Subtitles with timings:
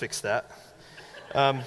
[0.00, 0.50] fix that.
[1.34, 1.60] Um,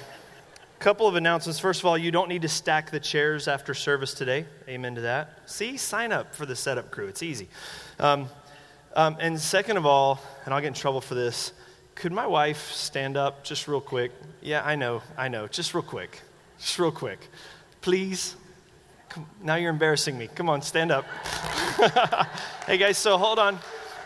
[0.80, 1.60] couple of announcements.
[1.60, 4.46] First of all, you don't need to stack the chairs after service today.
[4.67, 5.38] Amen to that.
[5.46, 7.05] See, sign up for the setup crew.
[7.05, 7.47] It's easy.
[7.99, 8.27] Um,
[8.96, 11.54] um, and second of all, and I'll get in trouble for this,
[11.93, 14.11] could my wife stand up just real quick?
[14.42, 15.47] Yeah, I know, I know.
[15.47, 16.20] Just real quick.
[16.58, 17.20] Just real quick.
[17.82, 18.36] Please.
[19.10, 20.28] Come, now you're embarrassing me.
[20.34, 21.06] Come on, stand up.
[22.66, 23.60] hey, guys, so hold on.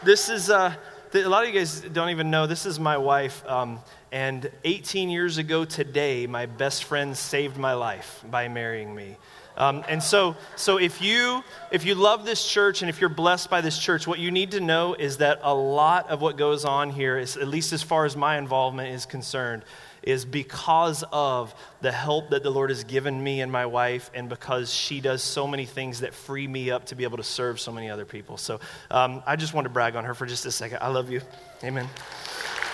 [0.04, 0.76] This is, uh,
[1.14, 3.46] a lot of you guys don't even know, this is my wife.
[3.48, 3.80] Um,
[4.12, 9.18] and 18 years ago today, my best friend saved my life by marrying me.
[9.58, 13.50] Um, and so, so if you if you love this church and if you're blessed
[13.50, 16.64] by this church, what you need to know is that a lot of what goes
[16.64, 19.64] on here, is, at least as far as my involvement is concerned,
[20.08, 24.30] is because of the help that the Lord has given me and my wife, and
[24.30, 27.60] because she does so many things that free me up to be able to serve
[27.60, 28.38] so many other people.
[28.38, 30.78] So um, I just want to brag on her for just a second.
[30.80, 31.20] I love you.
[31.64, 31.90] Amen.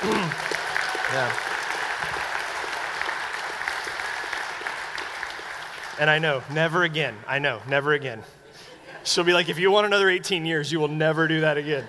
[1.13, 1.31] Yeah.
[5.99, 7.15] And I know, never again.
[7.27, 8.23] I know, never again.
[9.03, 11.85] She'll be like, if you want another 18 years, you will never do that again.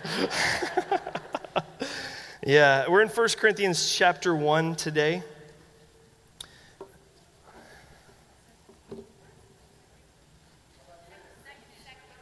[2.47, 5.23] yeah, we're in 1 Corinthians chapter 1 today.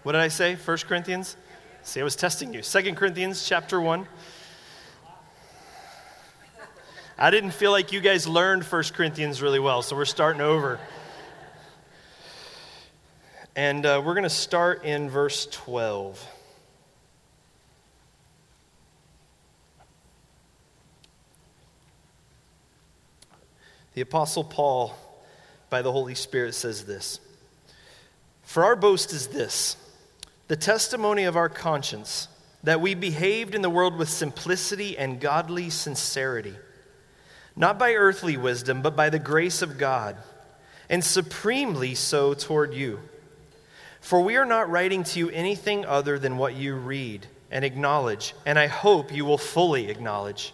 [0.03, 0.57] What did I say?
[0.57, 1.37] 1 Corinthians?
[1.85, 2.63] See, I was testing you.
[2.63, 4.09] 2 Corinthians chapter 1.
[7.17, 10.81] I didn't feel like you guys learned 1 Corinthians really well, so we're starting over.
[13.55, 16.27] And uh, we're going to start in verse 12.
[23.95, 24.97] The Apostle Paul,
[25.71, 27.21] by the Holy Spirit, says this
[28.43, 29.77] For our boast is this
[30.53, 32.29] the testimony of our conscience,
[32.63, 36.55] that we behaved in the world with simplicity and godly sincerity
[37.57, 40.15] not by earthly wisdom, but by the grace of God,
[40.91, 43.01] and supremely so toward you.
[44.03, 48.35] For we are not writing to you anything other than what you read and acknowledge,
[48.45, 50.53] and I hope you will fully acknowledge.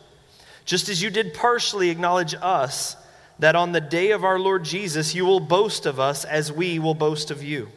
[0.64, 2.94] Just as you did partially acknowledge us,
[3.40, 6.78] that on the day of our Lord Jesus you will boast of us as we
[6.78, 7.68] will boast of you.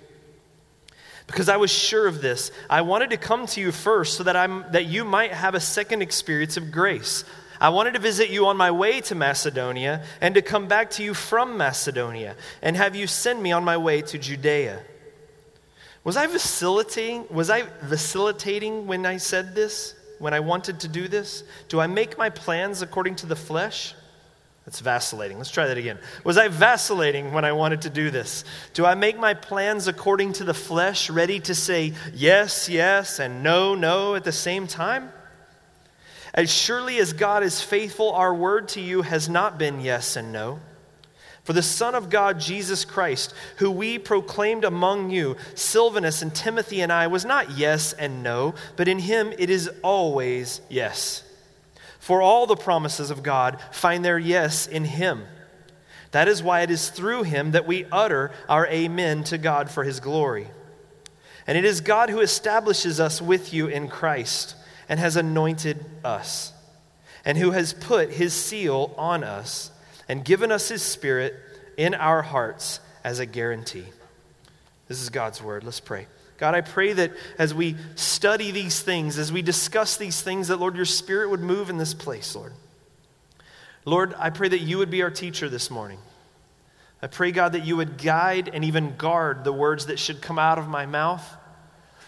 [1.27, 4.35] Because I was sure of this, I wanted to come to you first so that,
[4.35, 7.23] I'm, that you might have a second experience of grace
[7.61, 11.03] I wanted to visit you on my way to Macedonia and to come back to
[11.03, 14.81] you from Macedonia and have you send me on my way to Judea.
[16.03, 19.93] Was I facilitating, Was I facilitating when I said this?
[20.17, 21.43] When I wanted to do this?
[21.69, 23.93] Do I make my plans according to the flesh?
[24.66, 25.38] That's vacillating.
[25.38, 25.97] Let's try that again.
[26.23, 28.44] Was I vacillating when I wanted to do this?
[28.73, 33.41] Do I make my plans according to the flesh, ready to say yes, yes, and
[33.41, 35.11] no, no at the same time?
[36.33, 40.31] As surely as God is faithful, our word to you has not been yes and
[40.31, 40.59] no.
[41.44, 46.81] For the Son of God, Jesus Christ, who we proclaimed among you, Silvanus and Timothy
[46.81, 51.23] and I, was not yes and no, but in him it is always yes.
[52.11, 55.23] For all the promises of God find their yes in him.
[56.11, 59.85] That is why it is through him that we utter our amen to God for
[59.85, 60.47] his glory.
[61.47, 64.57] And it is God who establishes us with you in Christ
[64.89, 66.51] and has anointed us,
[67.23, 69.71] and who has put his seal on us
[70.09, 71.33] and given us his spirit
[71.77, 73.85] in our hearts as a guarantee.
[74.89, 75.63] This is God's word.
[75.63, 76.07] Let's pray.
[76.41, 80.57] God, I pray that as we study these things, as we discuss these things, that,
[80.57, 82.53] Lord, your spirit would move in this place, Lord.
[83.85, 86.00] Lord, I pray that you would be our teacher this morning.
[87.00, 90.40] I pray, God, that you would guide and even guard the words that should come
[90.40, 91.24] out of my mouth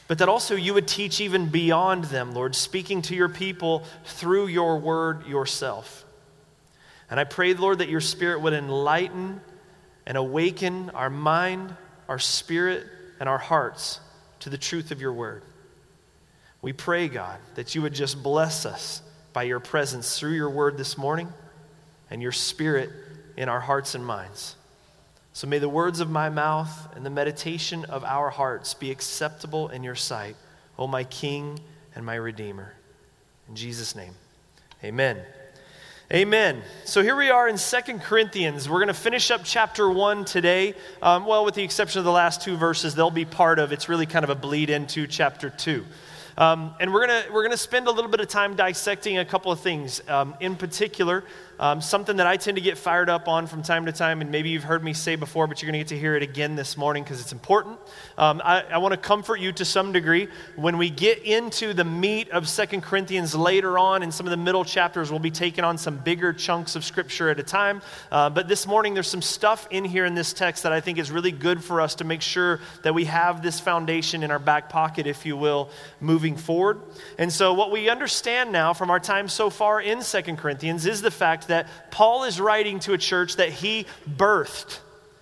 [0.07, 4.47] but that also you would teach even beyond them, Lord, speaking to your people through
[4.47, 6.05] your word yourself.
[7.09, 9.39] And I pray, Lord, that your spirit would enlighten
[10.05, 11.73] and awaken our mind,
[12.09, 12.85] our spirit,
[13.19, 14.01] and our hearts
[14.43, 15.41] to the truth of your word.
[16.61, 20.77] We pray, God, that you would just bless us by your presence through your word
[20.77, 21.29] this morning
[22.11, 22.89] and your spirit
[23.37, 24.57] in our hearts and minds.
[25.31, 29.69] So may the words of my mouth and the meditation of our hearts be acceptable
[29.69, 30.35] in your sight,
[30.77, 31.61] O my King
[31.95, 32.73] and my Redeemer.
[33.47, 34.13] In Jesus' name,
[34.83, 35.21] amen.
[36.13, 36.61] Amen.
[36.85, 38.69] So here we are in Second Corinthians.
[38.69, 40.75] We're going to finish up chapter 1 today.
[41.01, 43.89] Um, well, with the exception of the last two verses, they'll be part of it's
[43.89, 45.83] really kind of a bleed into chapter 2.
[46.37, 49.25] Um, and we're going to we're gonna spend a little bit of time dissecting a
[49.25, 50.07] couple of things.
[50.07, 51.23] Um, in particular,
[51.59, 54.31] um, something that I tend to get fired up on from time to time, and
[54.31, 56.55] maybe you've heard me say before, but you're going to get to hear it again
[56.55, 57.79] this morning because it's important.
[58.17, 60.27] Um, I, I want to comfort you to some degree.
[60.55, 64.37] When we get into the meat of Second Corinthians later on, in some of the
[64.37, 67.81] middle chapters, we'll be taking on some bigger chunks of Scripture at a time.
[68.11, 70.97] Uh, but this morning, there's some stuff in here in this text that I think
[70.97, 74.39] is really good for us to make sure that we have this foundation in our
[74.39, 75.69] back pocket, if you will,
[75.99, 76.81] moving forward.
[77.17, 81.01] And so, what we understand now from our time so far in Second Corinthians is
[81.01, 84.79] the fact fact that Paul is writing to a church that he birthed.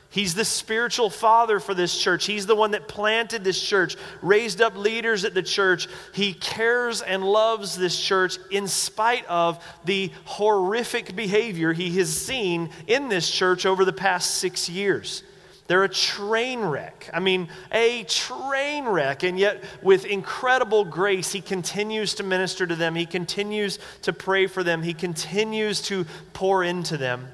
[0.10, 2.26] He's the spiritual father for this church.
[2.26, 5.88] He's the one that planted this church, raised up leaders at the church.
[6.14, 12.72] He cares and loves this church in spite of the horrific behavior he has seen
[12.88, 15.24] in this church over the past six years.
[15.72, 17.10] They're a train wreck.
[17.14, 19.24] I mean, a train wreck.
[19.24, 22.94] And yet, with incredible grace, he continues to minister to them.
[22.94, 24.84] He continues to pray for them.
[24.84, 27.30] He continues to pour into them.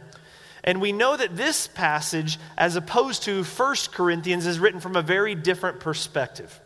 [0.63, 5.01] And we know that this passage, as opposed to 1 Corinthians, is written from a
[5.01, 6.61] very different perspective.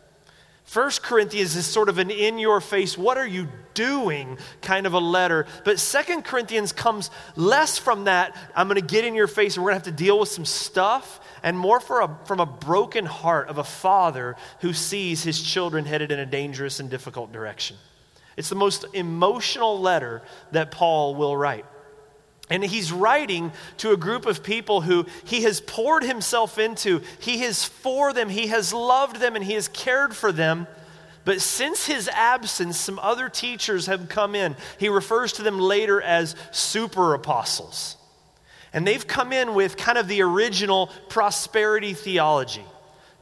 [0.72, 4.94] First Corinthians is sort of an in your face, what are you doing kind of
[4.94, 5.44] a letter.
[5.66, 9.62] But Second Corinthians comes less from that, I'm going to get in your face and
[9.62, 13.04] we're going to have to deal with some stuff, and more a, from a broken
[13.04, 17.76] heart of a father who sees his children headed in a dangerous and difficult direction.
[18.38, 20.22] It's the most emotional letter
[20.52, 21.66] that Paul will write.
[22.52, 27.00] And he's writing to a group of people who he has poured himself into.
[27.18, 30.66] He is for them, he has loved them, and he has cared for them.
[31.24, 34.54] But since his absence, some other teachers have come in.
[34.76, 37.96] He refers to them later as super apostles.
[38.74, 42.66] And they've come in with kind of the original prosperity theology,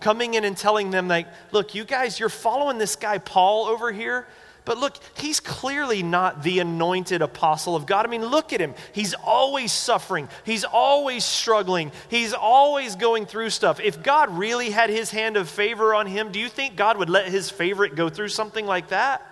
[0.00, 3.93] coming in and telling them, like, look, you guys, you're following this guy Paul over
[3.93, 4.26] here,
[4.70, 8.06] but look, he's clearly not the anointed apostle of God.
[8.06, 8.76] I mean, look at him.
[8.93, 13.81] He's always suffering, he's always struggling, he's always going through stuff.
[13.81, 17.11] If God really had his hand of favor on him, do you think God would
[17.11, 19.26] let his favorite go through something like that?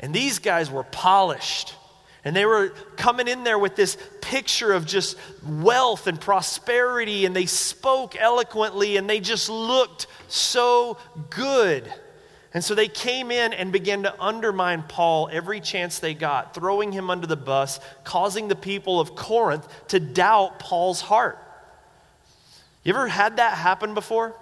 [0.00, 1.74] And these guys were polished.
[2.24, 7.36] And they were coming in there with this picture of just wealth and prosperity, and
[7.36, 10.96] they spoke eloquently, and they just looked so
[11.28, 11.92] good.
[12.54, 16.92] And so they came in and began to undermine Paul every chance they got, throwing
[16.92, 21.36] him under the bus, causing the people of Corinth to doubt Paul's heart.
[22.84, 24.36] You ever had that happen before?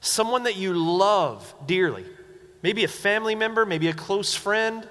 [0.00, 2.06] Someone that you love dearly,
[2.62, 4.88] maybe a family member, maybe a close friend,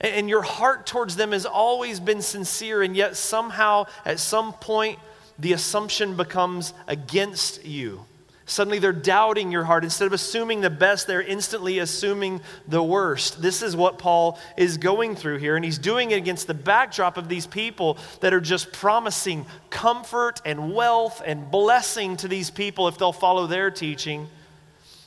[0.00, 4.98] and your heart towards them has always been sincere, and yet somehow, at some point,
[5.38, 8.04] the assumption becomes against you.
[8.48, 9.84] Suddenly they're doubting your heart.
[9.84, 13.42] Instead of assuming the best, they're instantly assuming the worst.
[13.42, 15.54] This is what Paul is going through here.
[15.54, 20.40] And he's doing it against the backdrop of these people that are just promising comfort
[20.46, 24.26] and wealth and blessing to these people if they'll follow their teaching.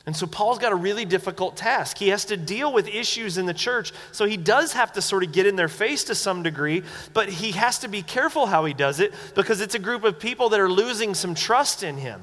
[0.06, 1.98] And so Paul's got a really difficult task.
[1.98, 3.92] He has to deal with issues in the church.
[4.12, 7.28] So he does have to sort of get in their face to some degree, but
[7.28, 10.50] he has to be careful how he does it because it's a group of people
[10.50, 12.22] that are losing some trust in him.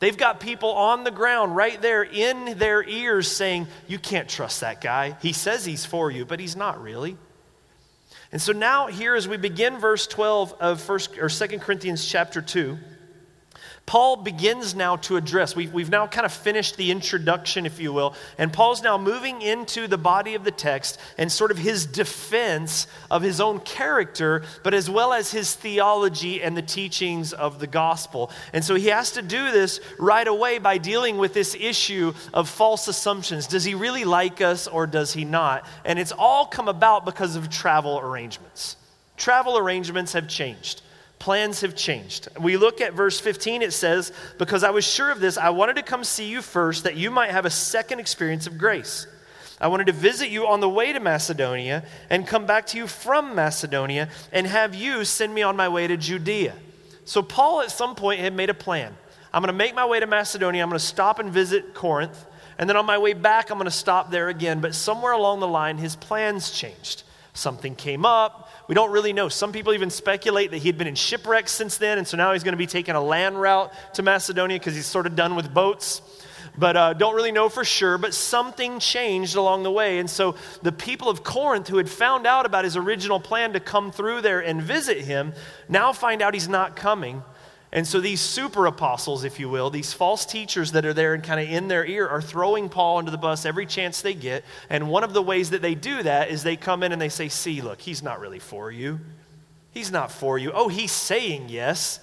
[0.00, 4.60] They've got people on the ground right there in their ears saying, You can't trust
[4.60, 5.16] that guy.
[5.22, 7.16] He says he's for you, but he's not really.
[8.32, 12.42] And so now, here as we begin verse 12 of first or 2 Corinthians chapter
[12.42, 12.76] 2,
[13.86, 17.92] Paul begins now to address, we've, we've now kind of finished the introduction, if you
[17.92, 21.84] will, and Paul's now moving into the body of the text and sort of his
[21.84, 27.58] defense of his own character, but as well as his theology and the teachings of
[27.58, 28.30] the gospel.
[28.54, 32.48] And so he has to do this right away by dealing with this issue of
[32.48, 33.46] false assumptions.
[33.46, 35.66] Does he really like us or does he not?
[35.84, 38.76] And it's all come about because of travel arrangements.
[39.18, 40.80] Travel arrangements have changed
[41.24, 42.28] plans have changed.
[42.38, 45.76] We look at verse 15, it says, Because I was sure of this, I wanted
[45.76, 49.06] to come see you first, that you might have a second experience of grace.
[49.58, 52.86] I wanted to visit you on the way to Macedonia and come back to you
[52.86, 56.56] from Macedonia and have you send me on my way to Judea.
[57.06, 58.94] So, Paul at some point had made a plan.
[59.32, 60.62] I'm going to make my way to Macedonia.
[60.62, 62.22] I'm going to stop and visit Corinth.
[62.58, 64.60] And then on my way back, I'm going to stop there again.
[64.60, 67.02] But somewhere along the line, his plans changed.
[67.32, 68.43] Something came up.
[68.66, 69.28] We don't really know.
[69.28, 72.42] Some people even speculate that he'd been in shipwrecks since then, and so now he's
[72.42, 75.52] going to be taking a land route to Macedonia because he's sort of done with
[75.52, 76.00] boats.
[76.56, 77.98] But uh, don't really know for sure.
[77.98, 79.98] But something changed along the way.
[79.98, 83.60] And so the people of Corinth who had found out about his original plan to
[83.60, 85.32] come through there and visit him
[85.68, 87.22] now find out he's not coming.
[87.74, 91.24] And so these super apostles, if you will, these false teachers that are there and
[91.24, 94.44] kind of in their ear are throwing Paul under the bus every chance they get.
[94.70, 97.08] And one of the ways that they do that is they come in and they
[97.08, 99.00] say, See, look, he's not really for you.
[99.72, 100.52] He's not for you.
[100.54, 101.98] Oh, he's saying yes.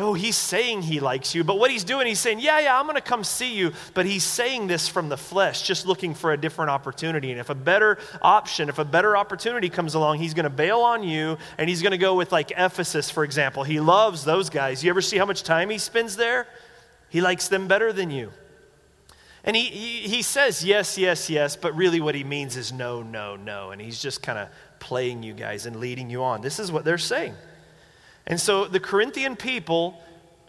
[0.00, 2.84] Oh, he's saying he likes you, but what he's doing, he's saying, Yeah, yeah, I'm
[2.86, 3.72] going to come see you.
[3.94, 7.32] But he's saying this from the flesh, just looking for a different opportunity.
[7.32, 10.80] And if a better option, if a better opportunity comes along, he's going to bail
[10.80, 13.64] on you and he's going to go with, like, Ephesus, for example.
[13.64, 14.84] He loves those guys.
[14.84, 16.46] You ever see how much time he spends there?
[17.08, 18.30] He likes them better than you.
[19.42, 23.02] And he, he, he says yes, yes, yes, but really what he means is no,
[23.02, 23.70] no, no.
[23.70, 26.40] And he's just kind of playing you guys and leading you on.
[26.40, 27.34] This is what they're saying.
[28.28, 30.00] And so the Corinthian people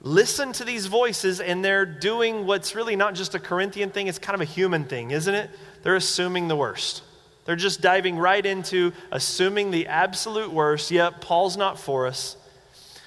[0.01, 4.19] listen to these voices and they're doing what's really not just a Corinthian thing, it's
[4.19, 5.49] kind of a human thing, isn't it?
[5.81, 7.03] They're assuming the worst.
[7.45, 10.91] They're just diving right into assuming the absolute worst.
[10.91, 12.35] Yep, Paul's not for us.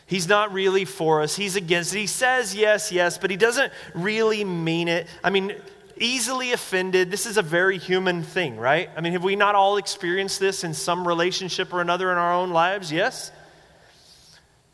[0.07, 1.37] He's not really for us.
[1.37, 2.01] He's against it.
[2.01, 5.07] He says yes, yes, but he doesn't really mean it.
[5.23, 5.55] I mean,
[5.97, 7.11] easily offended.
[7.11, 8.91] This is a very human thing, right?
[8.97, 12.33] I mean, have we not all experienced this in some relationship or another in our
[12.33, 12.91] own lives?
[12.91, 13.31] Yes?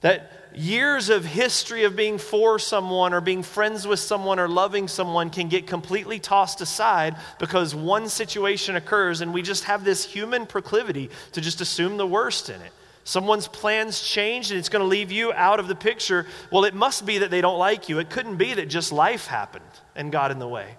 [0.01, 4.89] That years of history of being for someone or being friends with someone or loving
[4.89, 10.05] someone can get completely tossed aside because one situation occurs and we just have this
[10.05, 12.73] human proclivity to just assume the worst in it.
[13.05, 16.27] Someone's plans changed and it's going to leave you out of the picture.
[16.53, 17.99] Well, it must be that they don't like you.
[17.99, 19.65] It couldn't be that just life happened
[19.97, 20.77] and got in the way.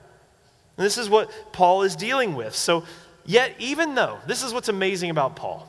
[0.78, 2.56] And this is what Paul is dealing with.
[2.56, 2.84] So,
[3.26, 5.68] yet, even though, this is what's amazing about Paul.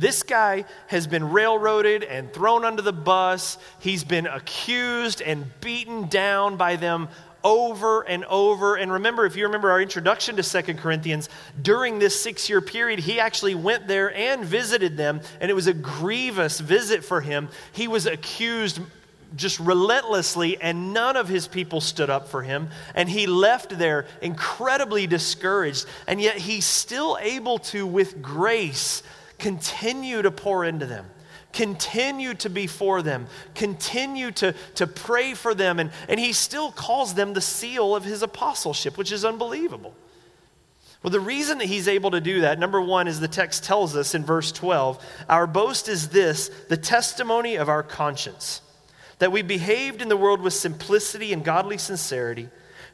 [0.00, 3.58] This guy has been railroaded and thrown under the bus.
[3.80, 7.08] He's been accused and beaten down by them
[7.44, 8.76] over and over.
[8.76, 11.28] And remember, if you remember our introduction to Second Corinthians,
[11.60, 15.66] during this six year period, he actually went there and visited them, and it was
[15.66, 17.50] a grievous visit for him.
[17.72, 18.80] He was accused
[19.36, 22.70] just relentlessly, and none of his people stood up for him.
[22.94, 29.02] And he left there incredibly discouraged, and yet he's still able to, with grace,
[29.40, 31.06] continue to pour into them
[31.52, 35.78] continue to be for them, continue to, to pray for them.
[35.78, 39.94] And, and he still calls them the seal of his apostleship, which is unbelievable.
[41.02, 43.96] Well, the reason that he's able to do that, number one, is the text tells
[43.96, 48.60] us in verse 12 our boast is this the testimony of our conscience,
[49.18, 52.48] that we behaved in the world with simplicity and godly sincerity,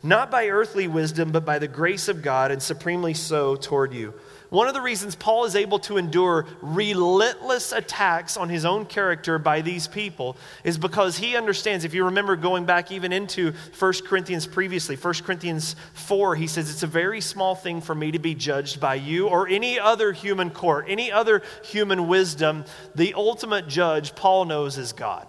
[0.05, 4.15] not by earthly wisdom, but by the grace of God, and supremely so toward you
[4.51, 9.39] one of the reasons Paul is able to endure relentless attacks on his own character
[9.39, 11.85] by these people is because he understands.
[11.85, 16.71] If you remember going back even into 1 Corinthians previously, 1 Corinthians 4, he says,
[16.71, 20.13] It's a very small thing for me to be judged by you or any other
[20.13, 22.65] human court, any other human wisdom.
[22.95, 25.27] The ultimate judge, Paul knows, is God.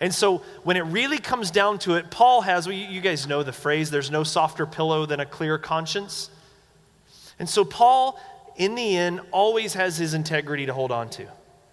[0.00, 3.42] And so when it really comes down to it, Paul has, well, you guys know
[3.42, 6.30] the phrase, there's no softer pillow than a clear conscience.
[7.38, 8.18] And so Paul,
[8.56, 11.26] in the end, always has his integrity to hold on to.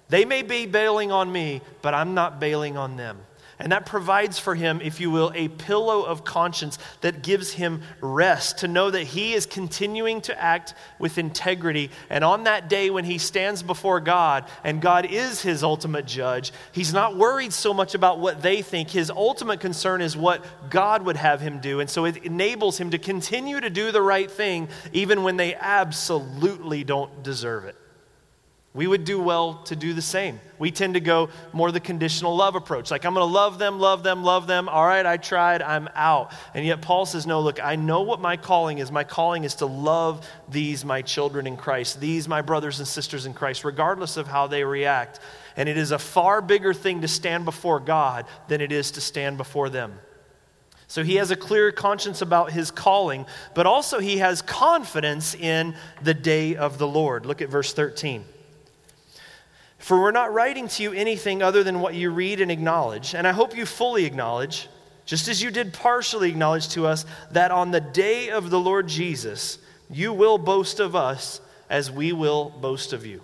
[0.10, 3.20] They may be bailing on me, but I'm not bailing on them.
[3.62, 7.84] And that provides for him, if you will, a pillow of conscience that gives him
[8.01, 11.91] rest to know that he is continuing to act with integrity.
[12.10, 16.51] And on that day when he stands before God and God is his ultimate judge,
[16.72, 18.89] he's not worried so much about what they think.
[18.89, 21.80] His ultimate concern is what God would have him do.
[21.80, 25.53] And so it enables him to continue to do the right thing even when they
[25.53, 27.75] absolutely don't deserve it.
[28.74, 30.40] We would do well to do the same.
[30.58, 32.90] We tend to go more the conditional love approach.
[32.90, 34.70] Like, I'm going to love them, love them, love them.
[34.70, 36.32] All right, I tried, I'm out.
[36.54, 38.90] And yet, Paul says, No, look, I know what my calling is.
[38.90, 43.25] My calling is to love these, my children in Christ, these, my brothers and sisters
[43.25, 45.20] in Christ, regardless of how they react.
[45.58, 49.01] And it is a far bigger thing to stand before God than it is to
[49.01, 50.00] stand before them.
[50.88, 55.75] So he has a clear conscience about his calling, but also he has confidence in
[56.01, 57.25] the day of the Lord.
[57.25, 58.24] Look at verse 13.
[59.82, 63.16] For we're not writing to you anything other than what you read and acknowledge.
[63.16, 64.70] And I hope you fully acknowledge,
[65.06, 68.88] just as you did partially acknowledge to us, that on the day of the Lord
[68.88, 69.58] Jesus,
[69.90, 73.22] you will boast of us as we will boast of you.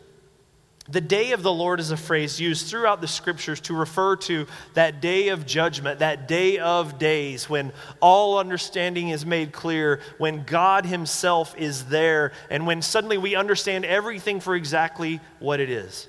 [0.89, 4.47] The day of the Lord is a phrase used throughout the scriptures to refer to
[4.73, 10.43] that day of judgment, that day of days when all understanding is made clear, when
[10.43, 16.07] God Himself is there, and when suddenly we understand everything for exactly what it is.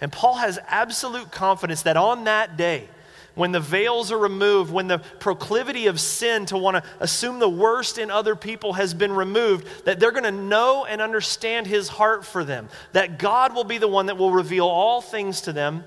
[0.00, 2.88] And Paul has absolute confidence that on that day,
[3.34, 7.48] when the veils are removed, when the proclivity of sin to want to assume the
[7.48, 11.88] worst in other people has been removed, that they're going to know and understand his
[11.88, 12.68] heart for them.
[12.92, 15.84] That God will be the one that will reveal all things to them.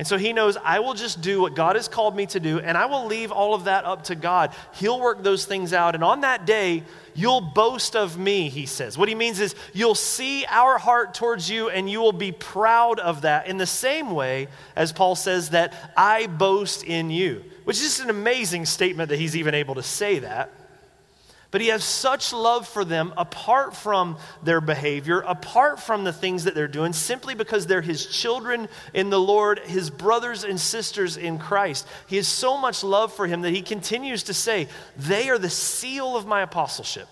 [0.00, 2.58] And so he knows I will just do what God has called me to do,
[2.58, 4.50] and I will leave all of that up to God.
[4.76, 5.94] He'll work those things out.
[5.94, 8.96] And on that day, you'll boast of me, he says.
[8.96, 12.98] What he means is you'll see our heart towards you, and you will be proud
[12.98, 17.76] of that in the same way as Paul says that I boast in you, which
[17.76, 20.50] is just an amazing statement that he's even able to say that.
[21.50, 26.44] But he has such love for them apart from their behavior, apart from the things
[26.44, 31.16] that they're doing, simply because they're his children in the Lord, his brothers and sisters
[31.16, 31.88] in Christ.
[32.06, 35.50] He has so much love for him that he continues to say, They are the
[35.50, 37.08] seal of my apostleship.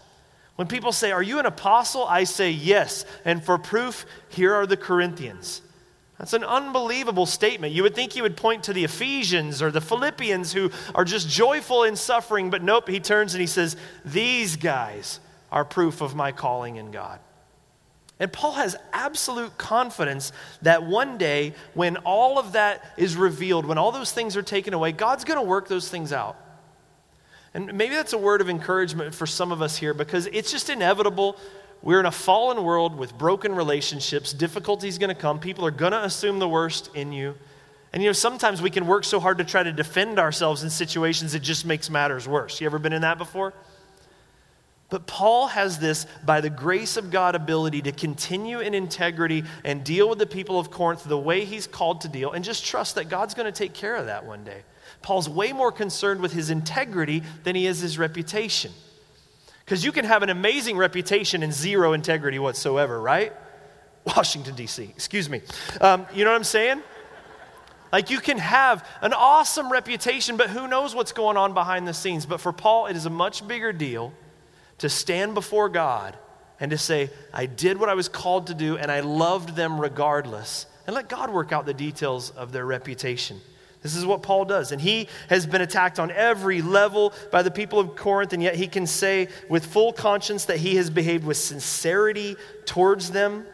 [0.55, 2.05] When people say, Are you an apostle?
[2.05, 3.05] I say, Yes.
[3.25, 5.63] And for proof, here are the Corinthians.
[6.19, 7.73] That's an unbelievable statement.
[7.73, 11.29] You would think he would point to the Ephesians or the Philippians who are just
[11.29, 15.21] joyful in suffering, but nope, he turns and he says, These guys
[15.53, 17.21] are proof of my calling in God.
[18.21, 20.33] And Paul has absolute confidence
[20.63, 24.75] that one day, when all of that is revealed, when all those things are taken
[24.75, 26.37] away, God's going to work those things out.
[27.55, 30.69] And maybe that's a word of encouragement for some of us here because it's just
[30.69, 31.37] inevitable
[31.83, 34.33] we're in a fallen world with broken relationships.
[34.33, 35.39] Difficulties going to come.
[35.39, 37.35] People are going to assume the worst in you.
[37.93, 40.71] And you know, sometimes we can work so hard to try to defend ourselves in
[40.71, 42.61] situations it just makes matters worse.
[42.61, 43.55] You ever been in that before?
[44.91, 49.85] But Paul has this, by the grace of God, ability to continue in integrity and
[49.85, 52.95] deal with the people of Corinth the way he's called to deal, and just trust
[52.95, 54.63] that God's going to take care of that one day.
[55.03, 58.73] Paul's way more concerned with his integrity than he is his reputation.
[59.69, 63.35] Because you can have an amazing reputation and zero integrity whatsoever, right?
[64.07, 65.43] Washington, D.C., excuse me.
[65.83, 66.83] Um, you know what I'm saying?
[67.93, 71.93] Like you can have an awesome reputation, but who knows what's going on behind the
[71.93, 72.25] scenes.
[72.25, 74.15] But for Paul, it is a much bigger deal
[74.79, 76.17] to stand before God
[76.59, 79.79] and to say, I did what I was called to do and I loved them
[79.79, 80.65] regardless.
[80.87, 83.39] And let God work out the details of their reputation.
[83.83, 84.73] This is what Paul does.
[84.73, 88.57] And he has been attacked on every level by the people of Corinth, and yet
[88.57, 93.47] he can say with full conscience that he has behaved with sincerity towards them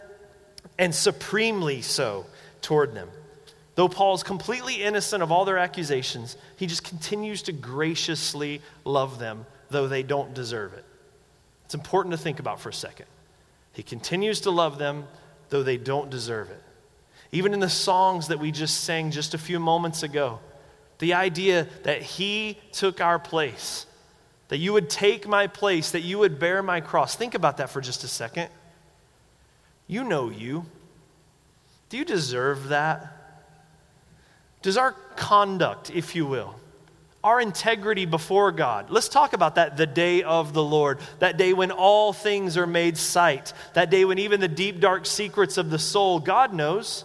[0.78, 2.26] and supremely so
[2.62, 3.08] toward them.
[3.74, 9.18] Though Paul is completely innocent of all their accusations, he just continues to graciously love
[9.18, 10.84] them, though they don't deserve it.
[11.64, 13.06] It's important to think about for a second.
[13.72, 15.06] He continues to love them,
[15.48, 16.62] though they don't deserve it.
[17.34, 20.38] Even in the songs that we just sang just a few moments ago,
[21.00, 23.86] the idea that He took our place,
[24.48, 27.16] that you would take my place, that you would bear my cross.
[27.16, 28.50] Think about that for just a second.
[29.88, 30.64] You know you.
[31.88, 33.12] Do you deserve that?
[34.62, 36.54] Does our conduct, if you will,
[37.24, 38.90] our integrity before God.
[38.90, 42.66] Let's talk about that the day of the Lord, that day when all things are
[42.66, 47.04] made sight, that day when even the deep, dark secrets of the soul, God knows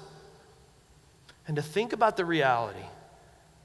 [1.49, 2.85] and to think about the reality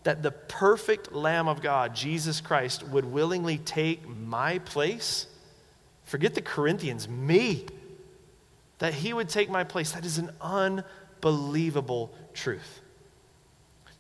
[0.05, 5.27] that the perfect Lamb of God, Jesus Christ, would willingly take my place.
[6.05, 7.67] Forget the Corinthians, me.
[8.79, 9.93] That he would take my place.
[9.93, 12.81] That is an unbelievable truth.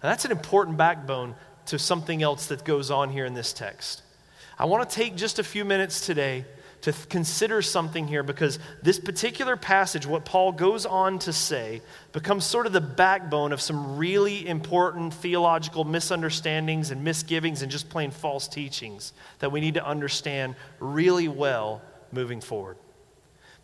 [0.02, 1.34] Now, that's an important backbone
[1.66, 4.00] to something else that goes on here in this text.
[4.58, 6.46] I want to take just a few minutes today
[6.84, 11.80] to consider something here because this particular passage, what Paul goes on to say,
[12.12, 17.88] becomes sort of the backbone of some really important theological misunderstandings and misgivings and just
[17.88, 21.80] plain false teachings that we need to understand really well
[22.12, 22.76] moving forward.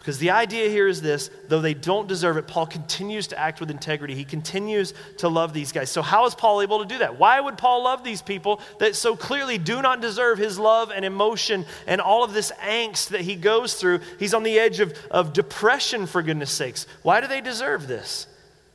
[0.01, 3.61] Because the idea here is this though they don't deserve it, Paul continues to act
[3.61, 4.15] with integrity.
[4.15, 5.91] He continues to love these guys.
[5.91, 7.19] So, how is Paul able to do that?
[7.19, 11.05] Why would Paul love these people that so clearly do not deserve his love and
[11.05, 14.01] emotion and all of this angst that he goes through?
[14.19, 16.87] He's on the edge of, of depression, for goodness sakes.
[17.03, 18.27] Why do they deserve this?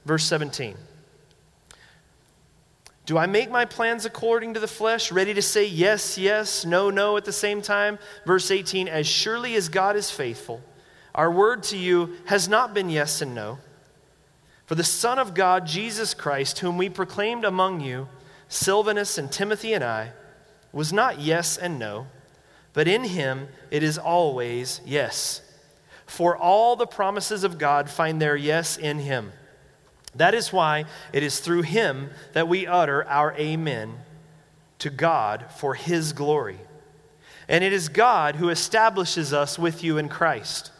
[0.05, 0.75] Verse 17.
[3.07, 6.91] Do I make my plans according to the flesh, ready to say yes, yes, no,
[6.91, 7.97] no at the same time?
[8.27, 10.61] Verse 18 As surely as God is faithful,
[11.15, 13.57] our word to you has not been yes and no.
[14.65, 18.09] For the Son of God, Jesus Christ, whom we proclaimed among you,
[18.49, 20.11] Silvanus and Timothy and I,
[20.73, 22.07] was not yes and no,
[22.73, 25.41] but in him it is always yes.
[26.05, 29.31] For all the promises of God find their yes in him.
[30.15, 33.95] That is why it is through him that we utter our amen
[34.79, 36.59] to God for his glory.
[37.47, 40.71] And it is God who establishes us with you in Christ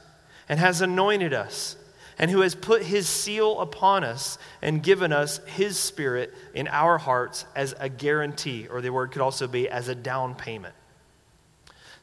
[0.47, 1.75] and has anointed us,
[2.17, 6.97] and who has put his seal upon us and given us his spirit in our
[6.97, 10.75] hearts as a guarantee, or the word could also be as a down payment.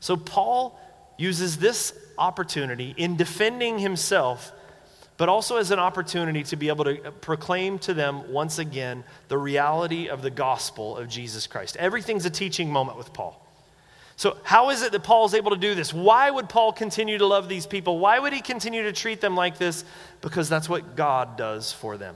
[0.01, 0.79] So Paul
[1.17, 4.53] uses this opportunity in defending himself
[5.17, 9.39] but also as an opportunity to be able to proclaim to them once again the
[9.39, 11.77] reality of the gospel of Jesus Christ.
[11.77, 13.42] Everything's a teaching moment with Paul.
[14.23, 15.93] So, how is it that Paul is able to do this?
[15.93, 17.99] Why would Paul continue to love these people?
[17.99, 19.85] Why would he continue to treat them like this?
[20.21, 22.15] Because that's what God does for them.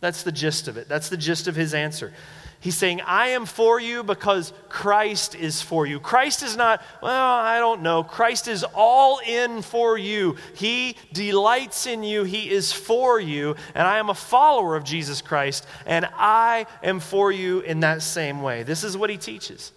[0.00, 0.88] That's the gist of it.
[0.88, 2.14] That's the gist of his answer.
[2.60, 6.00] He's saying, I am for you because Christ is for you.
[6.00, 8.04] Christ is not, well, I don't know.
[8.04, 10.36] Christ is all in for you.
[10.54, 12.24] He delights in you.
[12.24, 13.54] He is for you.
[13.74, 18.00] And I am a follower of Jesus Christ, and I am for you in that
[18.00, 18.62] same way.
[18.62, 19.72] This is what he teaches.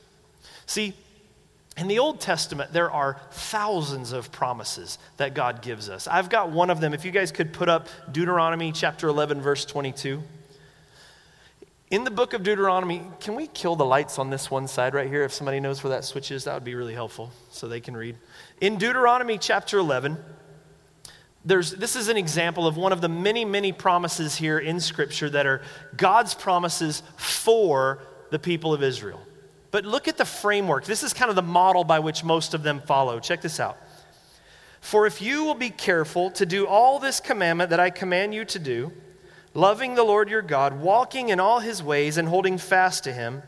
[0.65, 0.93] See,
[1.77, 6.07] in the Old Testament, there are thousands of promises that God gives us.
[6.07, 6.93] I've got one of them.
[6.93, 10.21] If you guys could put up Deuteronomy chapter 11, verse 22.
[11.89, 15.07] In the book of Deuteronomy, can we kill the lights on this one side right
[15.07, 15.23] here?
[15.23, 17.95] If somebody knows where that switch is, that would be really helpful so they can
[17.95, 18.15] read.
[18.59, 20.17] In Deuteronomy chapter 11,
[21.43, 25.29] there's, this is an example of one of the many, many promises here in Scripture
[25.31, 25.61] that are
[25.97, 29.21] God's promises for the people of Israel.
[29.71, 30.85] But look at the framework.
[30.85, 33.19] This is kind of the model by which most of them follow.
[33.19, 33.77] Check this out.
[34.81, 38.43] For if you will be careful to do all this commandment that I command you
[38.45, 38.91] to do,
[39.53, 43.43] loving the Lord your God, walking in all his ways, and holding fast to him,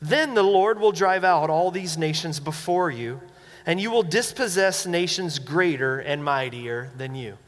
[0.00, 3.20] then the Lord will drive out all these nations before you,
[3.66, 7.38] and you will dispossess nations greater and mightier than you.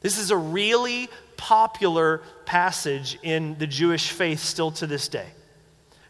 [0.00, 5.28] This is a really popular passage in the Jewish faith still to this day.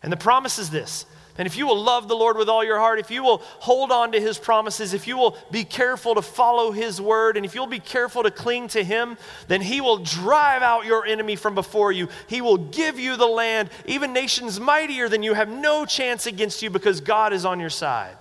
[0.03, 1.05] And the promise is this
[1.37, 3.91] and if you will love the Lord with all your heart, if you will hold
[3.91, 7.57] on to his promises, if you will be careful to follow his word, and if
[7.57, 9.17] you'll be careful to cling to him,
[9.49, 12.09] then he will drive out your enemy from before you.
[12.29, 13.71] He will give you the land.
[13.87, 17.71] Even nations mightier than you have no chance against you because God is on your
[17.71, 18.17] side.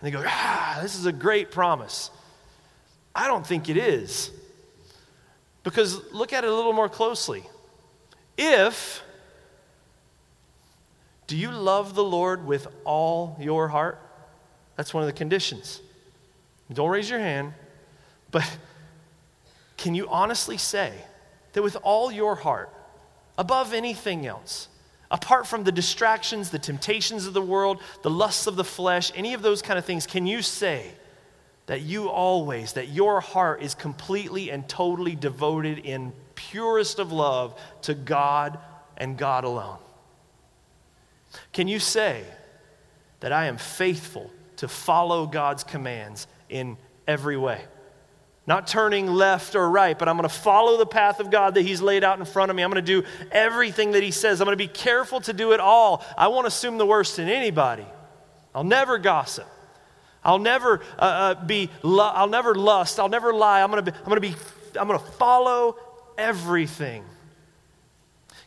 [0.00, 2.10] And they go, ah, this is a great promise.
[3.12, 4.30] I don't think it is.
[5.64, 7.42] Because look at it a little more closely.
[8.38, 9.02] If
[11.32, 13.98] do you love the Lord with all your heart?
[14.76, 15.80] That's one of the conditions.
[16.70, 17.54] Don't raise your hand,
[18.30, 18.44] but
[19.78, 20.92] can you honestly say
[21.54, 22.68] that with all your heart,
[23.38, 24.68] above anything else,
[25.10, 29.32] apart from the distractions, the temptations of the world, the lusts of the flesh, any
[29.32, 30.90] of those kind of things, can you say
[31.64, 37.58] that you always, that your heart is completely and totally devoted in purest of love
[37.80, 38.58] to God
[38.98, 39.78] and God alone?
[41.52, 42.24] Can you say
[43.20, 47.62] that I am faithful to follow God's commands in every way?
[48.46, 51.62] Not turning left or right, but I'm going to follow the path of God that
[51.62, 52.64] He's laid out in front of me.
[52.64, 54.40] I'm going to do everything that He says.
[54.40, 56.04] I'm going to be careful to do it all.
[56.18, 57.86] I won't assume the worst in anybody.
[58.54, 59.46] I'll never gossip.
[60.24, 61.70] I'll never uh, uh, be.
[61.84, 62.98] I'll never lust.
[62.98, 63.62] I'll never lie.
[63.62, 63.98] I'm going to be.
[63.98, 64.34] I'm going to be.
[64.78, 65.76] I'm going to follow
[66.18, 67.04] everything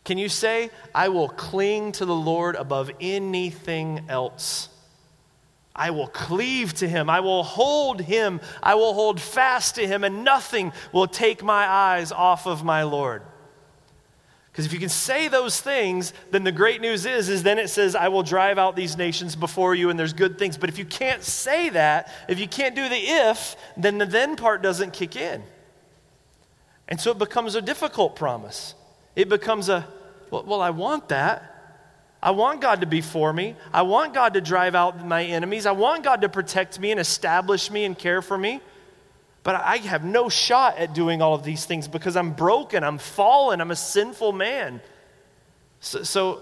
[0.06, 4.68] can you say, I will cling to the Lord above anything else?
[5.74, 7.10] I will cleave to him.
[7.10, 8.40] I will hold him.
[8.62, 12.84] I will hold fast to him, and nothing will take my eyes off of my
[12.84, 13.22] Lord.
[14.52, 17.68] Because if you can say those things, then the great news is, is then it
[17.68, 20.56] says, I will drive out these nations before you, and there's good things.
[20.56, 24.36] But if you can't say that, if you can't do the if, then the then
[24.36, 25.42] part doesn't kick in.
[26.86, 28.76] And so it becomes a difficult promise.
[29.16, 29.88] It becomes a,
[30.44, 31.52] well, I want that.
[32.22, 33.54] I want God to be for me.
[33.72, 35.64] I want God to drive out my enemies.
[35.66, 38.60] I want God to protect me and establish me and care for me.
[39.42, 42.98] But I have no shot at doing all of these things because I'm broken, I'm
[42.98, 44.80] fallen, I'm a sinful man.
[45.78, 46.40] So, so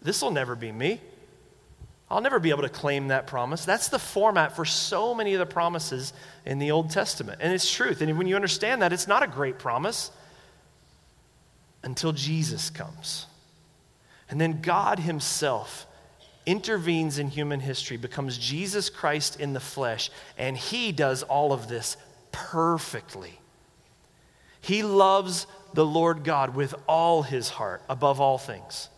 [0.00, 1.00] this will never be me.
[2.10, 3.64] I'll never be able to claim that promise.
[3.64, 6.12] That's the format for so many of the promises
[6.46, 7.40] in the Old Testament.
[7.42, 8.00] And it's truth.
[8.00, 10.10] And when you understand that, it's not a great promise
[11.82, 13.26] until Jesus comes.
[14.30, 15.86] And then God Himself
[16.46, 21.68] intervenes in human history, becomes Jesus Christ in the flesh, and He does all of
[21.68, 21.96] this
[22.32, 23.38] perfectly.
[24.60, 28.88] He loves the Lord God with all His heart, above all things.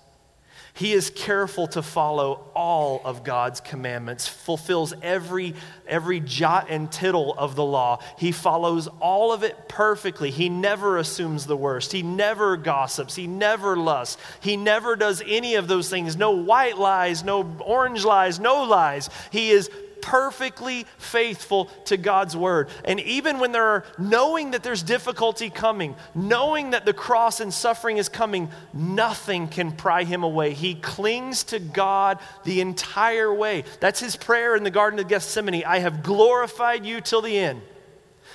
[0.80, 5.54] He is careful to follow all of God's commandments, fulfills every,
[5.86, 7.98] every jot and tittle of the law.
[8.16, 10.30] He follows all of it perfectly.
[10.30, 11.92] He never assumes the worst.
[11.92, 13.14] He never gossips.
[13.14, 14.16] He never lusts.
[14.40, 16.16] He never does any of those things.
[16.16, 19.10] No white lies, no orange lies, no lies.
[19.30, 19.68] He is
[20.02, 22.68] perfectly faithful to God's word.
[22.84, 27.52] And even when there are, knowing that there's difficulty coming, knowing that the cross and
[27.52, 30.54] suffering is coming, nothing can pry him away.
[30.54, 33.64] He clings to God the entire way.
[33.80, 37.62] That's his prayer in the Garden of Gethsemane I have glorified you till the end.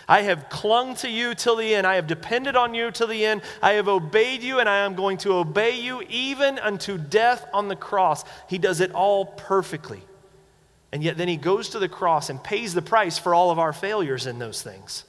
[0.08, 1.88] I have clung to you till the end.
[1.88, 3.42] I have depended on you till the end.
[3.62, 7.68] I have obeyed you, and I am going to obey you even unto death on
[7.68, 8.24] the cross.
[8.48, 10.02] He does it all perfectly.
[10.92, 13.60] And yet, then he goes to the cross and pays the price for all of
[13.60, 15.04] our failures in those things.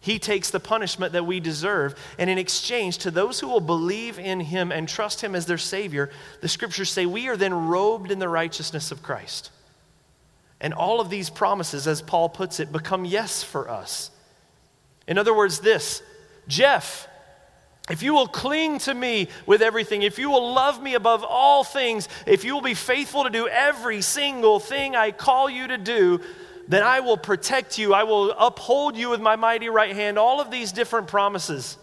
[0.00, 1.98] He takes the punishment that we deserve.
[2.18, 5.58] And in exchange, to those who will believe in him and trust him as their
[5.58, 9.50] Savior, the scriptures say we are then robed in the righteousness of Christ.
[10.60, 14.10] And all of these promises, as Paul puts it, become yes for us.
[15.06, 16.02] In other words, this
[16.46, 17.08] Jeff,
[17.90, 21.64] if you will cling to me with everything, if you will love me above all
[21.64, 25.78] things, if you will be faithful to do every single thing I call you to
[25.78, 26.20] do,
[26.68, 27.94] then I will protect you.
[27.94, 30.18] I will uphold you with my mighty right hand.
[30.18, 31.78] All of these different promises.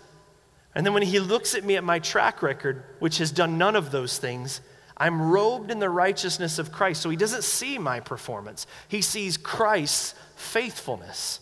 [0.75, 3.75] And then when he looks at me at my track record, which has done none
[3.75, 4.61] of those things,
[4.97, 7.01] I'm robed in the righteousness of Christ.
[7.01, 11.39] So he doesn't see my performance, he sees Christ's faithfulness.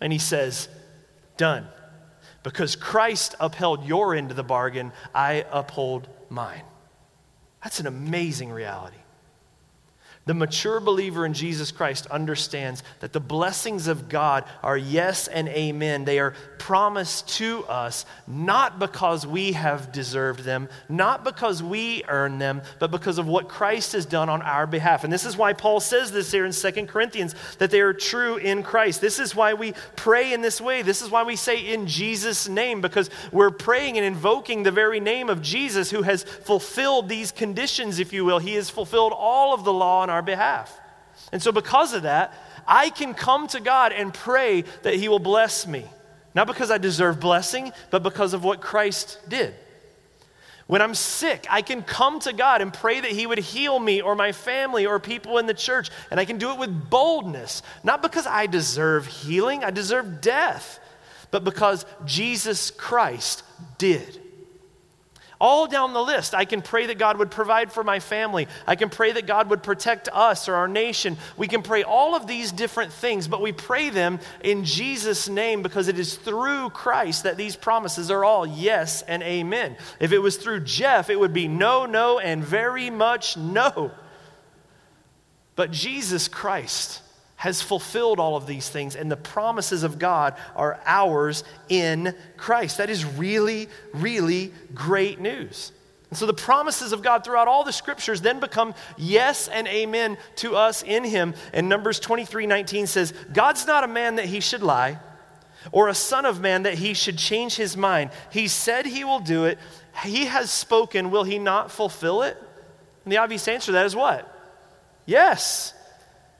[0.00, 0.68] And he says,
[1.36, 1.68] Done.
[2.42, 6.64] Because Christ upheld your end of the bargain, I uphold mine.
[7.62, 8.96] That's an amazing reality.
[10.24, 15.48] The mature believer in Jesus Christ understands that the blessings of God are yes and
[15.48, 16.04] amen.
[16.04, 22.38] They are promised to us not because we have deserved them, not because we earn
[22.38, 25.02] them, but because of what Christ has done on our behalf.
[25.02, 28.36] And this is why Paul says this here in 2 Corinthians that they are true
[28.36, 29.00] in Christ.
[29.00, 30.82] This is why we pray in this way.
[30.82, 35.00] This is why we say in Jesus' name, because we're praying and invoking the very
[35.00, 38.38] name of Jesus who has fulfilled these conditions, if you will.
[38.38, 40.78] He has fulfilled all of the law our behalf.
[41.32, 42.32] And so, because of that,
[42.66, 45.84] I can come to God and pray that He will bless me.
[46.34, 49.54] Not because I deserve blessing, but because of what Christ did.
[50.66, 54.00] When I'm sick, I can come to God and pray that He would heal me
[54.00, 55.90] or my family or people in the church.
[56.10, 60.78] And I can do it with boldness, not because I deserve healing, I deserve death,
[61.30, 63.42] but because Jesus Christ
[63.78, 64.21] did
[65.42, 66.34] all down the list.
[66.34, 68.46] I can pray that God would provide for my family.
[68.64, 71.16] I can pray that God would protect us or our nation.
[71.36, 75.62] We can pray all of these different things, but we pray them in Jesus' name
[75.62, 79.76] because it is through Christ that these promises are all yes and amen.
[79.98, 83.90] If it was through Jeff, it would be no, no, and very much no.
[85.56, 87.02] But Jesus Christ
[87.42, 92.78] has fulfilled all of these things, and the promises of God are ours in Christ.
[92.78, 95.72] That is really, really great news.
[96.08, 100.18] And so the promises of God throughout all the scriptures then become yes and amen
[100.36, 101.34] to us in Him.
[101.52, 105.00] And Numbers 23 19 says, God's not a man that he should lie,
[105.72, 108.12] or a son of man that he should change his mind.
[108.30, 109.58] He said he will do it.
[110.04, 111.10] He has spoken.
[111.10, 112.36] Will he not fulfill it?
[113.04, 114.28] And the obvious answer to that is what?
[115.06, 115.74] Yes.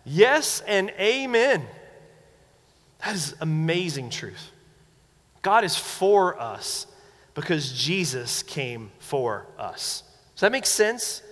[0.04, 1.66] Yes and amen.
[3.04, 4.50] That is amazing truth.
[5.42, 6.86] God is for us
[7.34, 10.04] because Jesus came for us.
[10.34, 11.22] Does that make sense?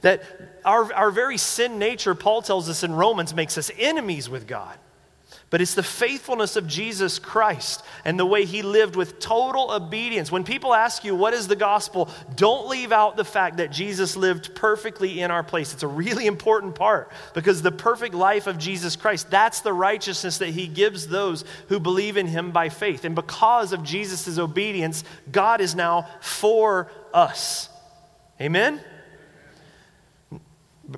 [0.00, 0.22] That
[0.64, 4.78] our, our very sin nature, Paul tells us in Romans, makes us enemies with God
[5.50, 10.30] but it's the faithfulness of Jesus Christ and the way he lived with total obedience.
[10.30, 12.08] When people ask you, what is the gospel?
[12.36, 15.74] Don't leave out the fact that Jesus lived perfectly in our place.
[15.74, 20.38] It's a really important part because the perfect life of Jesus Christ, that's the righteousness
[20.38, 23.04] that he gives those who believe in him by faith.
[23.04, 27.68] And because of Jesus' obedience, God is now for us.
[28.40, 28.80] Amen?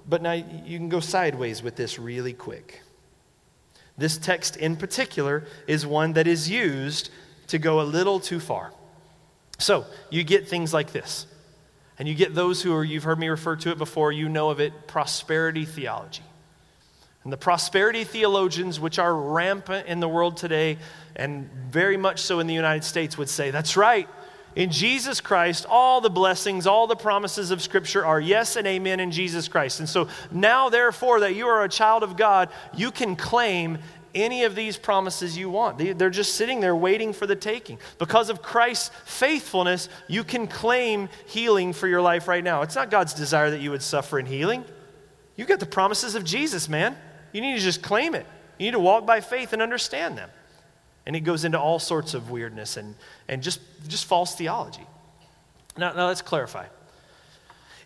[0.07, 2.83] But now you can go sideways with this really quick.
[3.99, 7.11] This text in particular is one that is used
[7.49, 8.73] to go a little too far.
[9.59, 11.27] So you get things like this.
[11.99, 14.51] And you get those who are, you've heard me refer to it before, you know
[14.51, 16.23] of it, prosperity theology.
[17.23, 20.79] And the prosperity theologians, which are rampant in the world today,
[21.15, 24.09] and very much so in the United States, would say, that's right.
[24.55, 29.01] In Jesus Christ, all the blessings, all the promises of Scripture are yes and amen
[29.01, 29.81] in Jesus Christ.
[29.81, 33.79] And so now, therefore, that you are a child of God, you can claim
[34.15, 35.79] any of these promises you want.
[35.79, 37.79] They're just sitting there waiting for the taking.
[37.99, 42.61] Because of Christ's faithfulness, you can claim healing for your life right now.
[42.61, 44.67] It's not God's desire that you would suffer in healing.
[45.35, 46.95] You got the promises of Jesus, man.
[47.33, 48.27] You need to just claim it.
[48.59, 50.29] You need to walk by faith and understand them.
[51.07, 52.95] And it goes into all sorts of weirdness and,
[53.29, 54.87] and just, just false theology.
[55.77, 56.67] Now, now, let's clarify.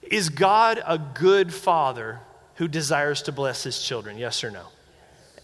[0.02, 2.20] Is God a good father
[2.56, 4.18] who desires to bless his children?
[4.18, 4.66] Yes or no?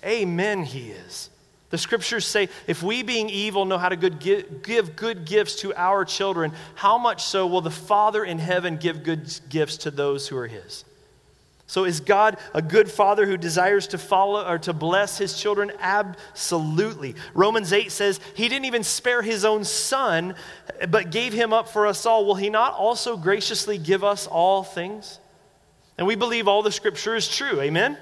[0.04, 1.30] Amen, he is.
[1.70, 4.20] The scriptures say, if we being evil know how to good,
[4.62, 9.02] give good gifts to our children, how much so will the Father in heaven give
[9.02, 10.84] good gifts to those who are his?
[11.72, 15.72] So is God a good father who desires to follow or to bless his children?
[15.80, 17.14] Absolutely.
[17.32, 20.34] Romans 8 says he didn't even spare his own son,
[20.90, 22.26] but gave him up for us all.
[22.26, 25.18] Will he not also graciously give us all things?
[25.96, 27.58] And we believe all the scripture is true.
[27.62, 27.96] Amen?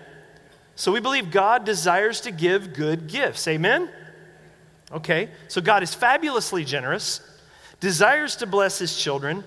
[0.74, 3.46] So we believe God desires to give good gifts.
[3.46, 3.88] Amen?
[4.90, 7.20] Okay, so God is fabulously generous,
[7.78, 9.44] desires to bless his children.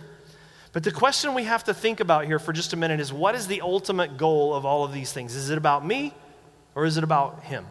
[0.73, 3.35] But the question we have to think about here for just a minute is what
[3.35, 5.35] is the ultimate goal of all of these things?
[5.35, 6.13] Is it about me
[6.75, 7.65] or is it about Him?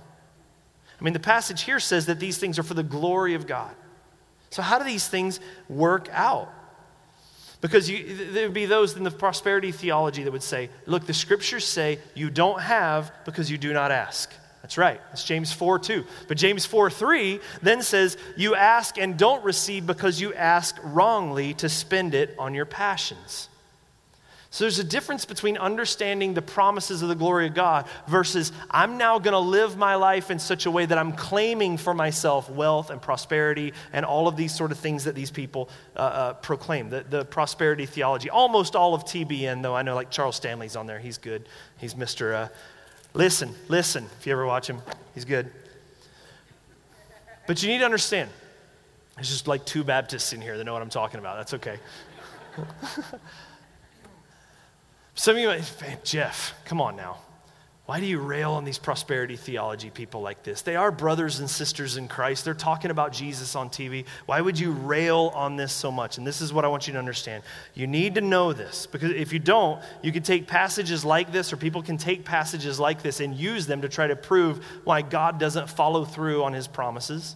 [1.00, 3.74] I mean, the passage here says that these things are for the glory of God.
[4.50, 6.48] So, how do these things work out?
[7.60, 11.14] Because you, there would be those in the prosperity theology that would say, look, the
[11.14, 14.32] scriptures say you don't have because you do not ask.
[14.62, 15.00] That's right.
[15.08, 16.04] That's James 4 2.
[16.28, 21.54] But James 4 3 then says, You ask and don't receive because you ask wrongly
[21.54, 23.48] to spend it on your passions.
[24.52, 28.98] So there's a difference between understanding the promises of the glory of God versus I'm
[28.98, 32.50] now going to live my life in such a way that I'm claiming for myself
[32.50, 36.32] wealth and prosperity and all of these sort of things that these people uh, uh,
[36.34, 36.90] proclaim.
[36.90, 38.28] The, the prosperity theology.
[38.28, 40.98] Almost all of TBN, though, I know like Charles Stanley's on there.
[40.98, 41.48] He's good.
[41.78, 42.34] He's Mr.
[42.34, 42.48] Uh,
[43.14, 44.80] Listen, listen, if you ever watch him,
[45.14, 45.50] he's good.
[47.46, 48.30] But you need to understand,
[49.16, 51.36] there's just like two Baptists in here that know what I'm talking about.
[51.36, 51.78] That's okay.
[55.14, 57.18] Some of you might, Jeff, come on now.
[57.84, 60.62] Why do you rail on these prosperity theology people like this?
[60.62, 62.44] They are brothers and sisters in Christ.
[62.44, 64.04] They're talking about Jesus on TV.
[64.26, 66.16] Why would you rail on this so much?
[66.16, 67.42] And this is what I want you to understand.
[67.74, 71.52] You need to know this because if you don't, you can take passages like this,
[71.52, 75.02] or people can take passages like this and use them to try to prove why
[75.02, 77.34] God doesn't follow through on his promises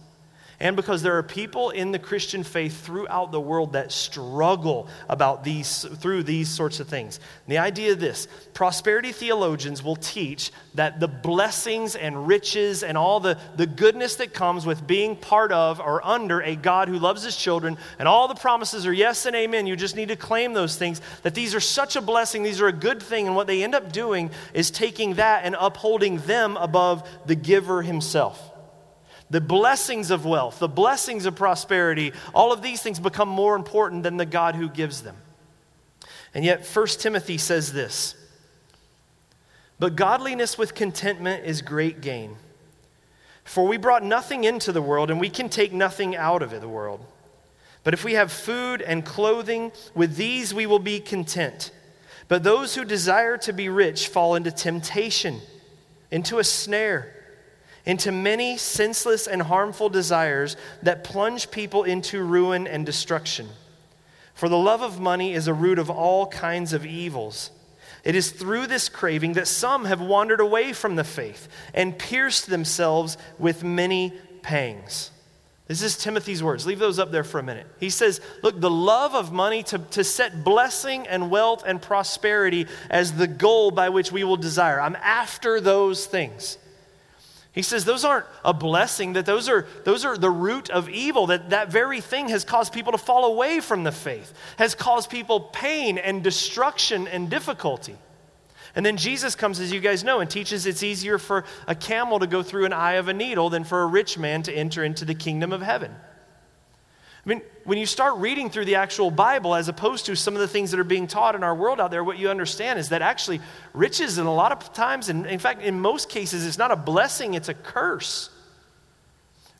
[0.59, 5.43] and because there are people in the Christian faith throughout the world that struggle about
[5.43, 7.19] these through these sorts of things.
[7.45, 12.97] And the idea of this, prosperity theologians will teach that the blessings and riches and
[12.97, 16.97] all the, the goodness that comes with being part of or under a God who
[16.97, 19.67] loves his children, and all the promises are yes and amen.
[19.67, 22.67] You just need to claim those things, that these are such a blessing, these are
[22.67, 26.57] a good thing, and what they end up doing is taking that and upholding them
[26.57, 28.46] above the giver himself
[29.29, 34.03] the blessings of wealth, the blessings of prosperity, all of these things become more important
[34.03, 35.17] than the God who gives them.
[36.33, 38.15] And yet, 1 Timothy says this
[39.79, 42.37] But godliness with contentment is great gain.
[43.43, 46.67] For we brought nothing into the world, and we can take nothing out of the
[46.67, 47.05] world.
[47.83, 51.71] But if we have food and clothing, with these we will be content.
[52.27, 55.39] But those who desire to be rich fall into temptation,
[56.11, 57.16] into a snare
[57.87, 63.47] into many senseless and harmful desires that plunge people into ruin and destruction.
[64.33, 67.49] For the love of money is a root of all kinds of evils.
[68.03, 72.47] It is through this craving that some have wandered away from the faith and pierced
[72.47, 75.11] themselves with many pangs.
[75.67, 76.65] This is Timothy's words.
[76.65, 77.67] Leave those up there for a minute.
[77.79, 82.67] He says, Look, the love of money to, to set blessing and wealth and prosperity
[82.89, 84.79] as the goal by which we will desire.
[84.81, 86.57] I'm after those things.
[87.57, 91.25] He says those aren't a blessing, that those are, those are the root of evil,
[91.25, 95.09] that that very thing has caused people to fall away from the faith, has caused
[95.09, 97.95] people pain and destruction and difficulty.
[98.75, 102.19] And then Jesus comes, as you guys know, and teaches it's easier for a camel
[102.19, 104.83] to go through an eye of a needle than for a rich man to enter
[104.83, 105.95] into the kingdom of heaven.
[107.27, 110.39] I mean, when you start reading through the actual Bible, as opposed to some of
[110.39, 112.87] the things that are being taught in our world out there, what you understand is
[112.89, 113.41] that actually
[113.73, 116.77] riches, in a lot of times, and in fact, in most cases, it's not a
[116.77, 118.29] blessing, it's a curse.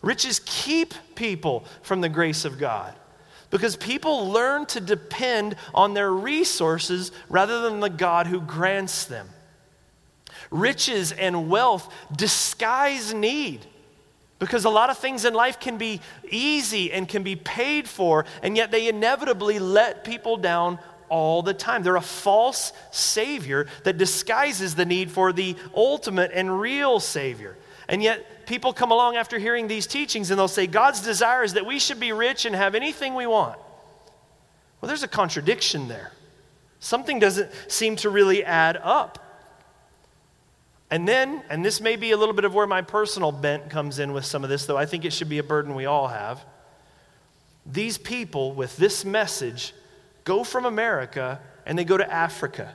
[0.02, 2.96] Riches keep people from the grace of God
[3.50, 9.28] because people learn to depend on their resources rather than the God who grants them.
[10.52, 13.66] Riches and wealth disguise need.
[14.40, 18.26] Because a lot of things in life can be easy and can be paid for,
[18.44, 20.78] and yet they inevitably let people down
[21.10, 21.84] all the time.
[21.84, 27.58] They're a false Savior that disguises the need for the ultimate and real Savior.
[27.88, 31.54] And yet, people come along after hearing these teachings and they'll say, God's desire is
[31.54, 33.58] that we should be rich and have anything we want.
[34.82, 36.12] Well, there's a contradiction there.
[36.80, 39.24] Something doesn't seem to really add up.
[40.90, 44.00] And then, and this may be a little bit of where my personal bent comes
[44.00, 46.08] in with some of this, though I think it should be a burden we all
[46.08, 46.46] have.
[47.66, 49.74] These people with this message
[50.24, 52.74] go from America and they go to Africa,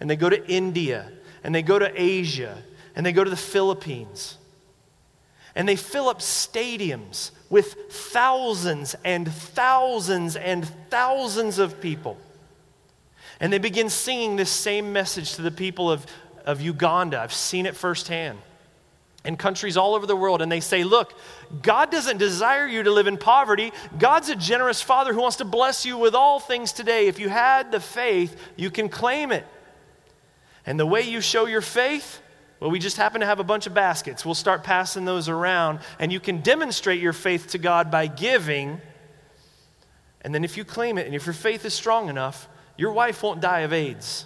[0.00, 1.12] and they go to India,
[1.44, 2.56] and they go to Asia,
[2.96, 4.38] and they go to the Philippines.
[5.54, 12.16] And they fill up stadiums with thousands and thousands and thousands of people.
[13.40, 16.06] And they begin singing this same message to the people of,
[16.46, 17.20] of Uganda.
[17.20, 18.38] I've seen it firsthand.
[19.22, 21.12] In countries all over the world, and they say, Look,
[21.60, 23.70] God doesn't desire you to live in poverty.
[23.98, 27.06] God's a generous Father who wants to bless you with all things today.
[27.06, 29.46] If you had the faith, you can claim it.
[30.64, 32.22] And the way you show your faith,
[32.60, 34.24] well, we just happen to have a bunch of baskets.
[34.24, 38.80] We'll start passing those around, and you can demonstrate your faith to God by giving.
[40.22, 43.22] And then, if you claim it, and if your faith is strong enough, your wife
[43.22, 44.24] won't die of AIDS,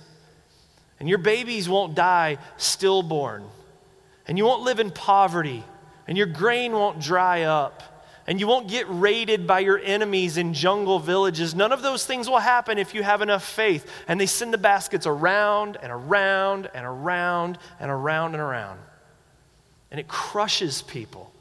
[1.00, 3.44] and your babies won't die stillborn,
[4.26, 5.64] and you won't live in poverty,
[6.06, 7.82] and your grain won't dry up,
[8.26, 11.54] and you won't get raided by your enemies in jungle villages.
[11.54, 13.86] None of those things will happen if you have enough faith.
[14.08, 18.80] And they send the baskets around and around and around and around and around.
[19.90, 21.33] And it crushes people.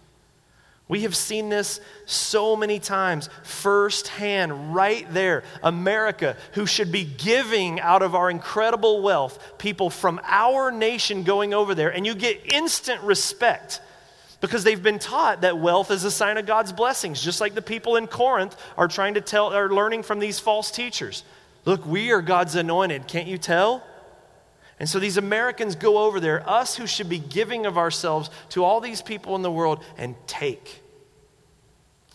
[0.94, 5.44] We have seen this so many times firsthand, right there.
[5.64, 11.52] America, who should be giving out of our incredible wealth, people from our nation going
[11.52, 13.82] over there, and you get instant respect
[14.40, 17.64] because they've been taught that wealth is a sign of God's blessings, just like the
[17.64, 21.24] people in Corinth are trying to tell, are learning from these false teachers.
[21.66, 23.84] Look, we are God's anointed, can't you tell?
[24.80, 28.64] And so these Americans go over there, us who should be giving of ourselves to
[28.64, 30.83] all these people in the world, and take.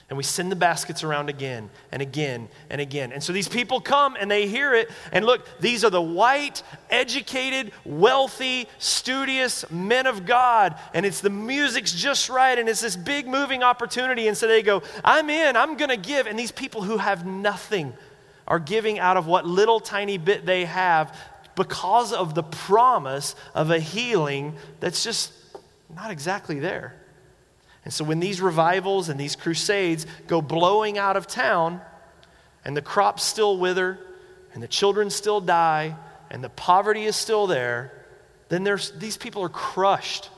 [0.08, 3.12] And we send the baskets around again and again and again.
[3.12, 4.88] And so these people come and they hear it.
[5.12, 10.76] And look, these are the white, educated, wealthy, studious men of God.
[10.94, 12.58] And it's the music's just right.
[12.58, 14.28] And it's this big moving opportunity.
[14.28, 16.26] And so they go, I'm in, I'm going to give.
[16.26, 17.92] And these people who have nothing
[18.46, 21.14] are giving out of what little tiny bit they have
[21.54, 25.34] because of the promise of a healing that's just
[25.94, 26.94] not exactly there.
[27.88, 31.80] And so when these revivals and these crusades go blowing out of town,
[32.62, 33.98] and the crops still wither,
[34.52, 35.96] and the children still die,
[36.30, 37.90] and the poverty is still there,
[38.50, 38.62] then
[38.98, 40.28] these people are crushed.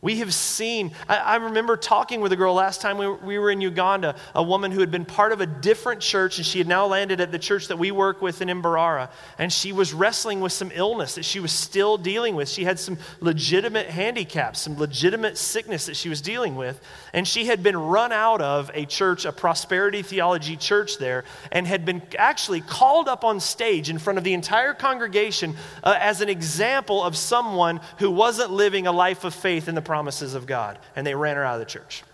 [0.00, 3.50] We have seen, I, I, remember talking with a girl last time we, we were
[3.50, 6.68] in Uganda, a woman who had been part of a different church, and she had
[6.68, 9.10] now landed at the church that we work with in Mbarara.
[9.38, 12.48] And she was wrestling with some illness that she was still dealing with.
[12.48, 16.80] She had some legitimate handicaps, some legitimate sickness that she was dealing with.
[17.12, 21.66] And she had been run out of a church, a prosperity theology church there, and
[21.66, 26.20] had been actually called up on stage in front of the entire congregation uh, as
[26.20, 30.46] an example of someone who wasn't living a life of faith in the promises of
[30.46, 32.04] God, and they ran her out of the church.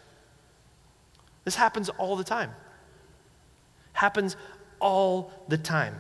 [1.42, 2.52] This happens all the time.
[3.92, 4.36] Happens
[4.78, 5.96] all the time.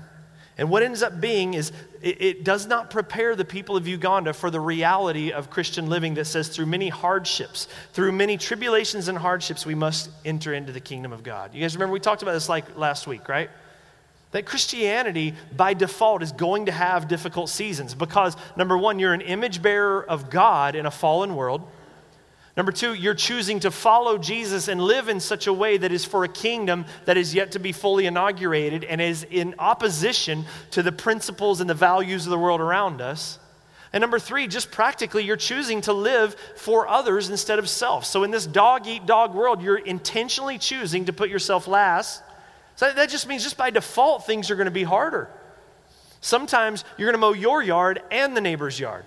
[0.56, 4.32] And what ends up being is it, it, does not prepare the people of Uganda
[4.32, 9.18] for the reality of Christian living that says through many hardships, through many tribulations and
[9.18, 11.52] hardships, we must enter into the kingdom of God.
[11.56, 13.50] You guys remember we talked about this like last week, right?
[14.34, 19.20] That Christianity, by default, is going to have difficult seasons because, number one, you're an
[19.20, 21.62] image bearer of God in a fallen world.
[22.56, 26.04] Number two, you're choosing to follow Jesus and live in such a way that is
[26.04, 30.82] for a kingdom that is yet to be fully inaugurated and is in opposition to
[30.82, 33.38] the principles and the values of the world around us.
[33.92, 38.04] And number three, just practically, you're choosing to live for others instead of self.
[38.04, 42.20] So in this dog eat dog world, you're intentionally choosing to put yourself last
[42.76, 45.28] so that just means, just by default, things are going to be harder.
[46.20, 49.04] Sometimes you're going to mow your yard and the neighbor's yard.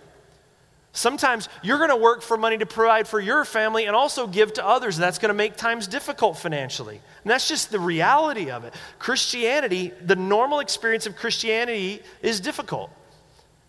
[0.93, 4.53] Sometimes you're going to work for money to provide for your family and also give
[4.53, 6.99] to others, that's going to make times difficult financially.
[7.24, 8.74] And that's just the reality of it.
[8.97, 12.89] Christianity, the normal experience of Christianity, is difficult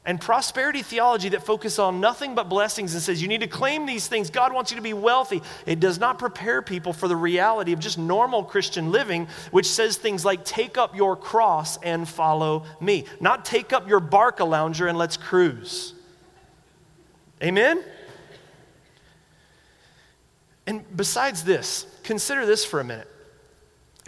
[0.09, 3.85] and prosperity theology that focuses on nothing but blessings and says you need to claim
[3.85, 4.31] these things.
[4.31, 5.43] God wants you to be wealthy.
[5.67, 9.99] It does not prepare people for the reality of just normal christian living which says
[9.99, 13.05] things like take up your cross and follow me.
[13.21, 15.93] Not take up your Barcalounger and let's cruise.
[17.43, 17.85] Amen?
[20.67, 23.11] And besides this consider this for a minute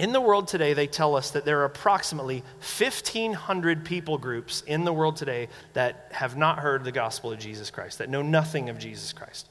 [0.01, 2.43] in the world today, they tell us that there are approximately
[2.79, 7.71] 1,500 people groups in the world today that have not heard the gospel of Jesus
[7.71, 9.47] Christ, that know nothing of Jesus Christ.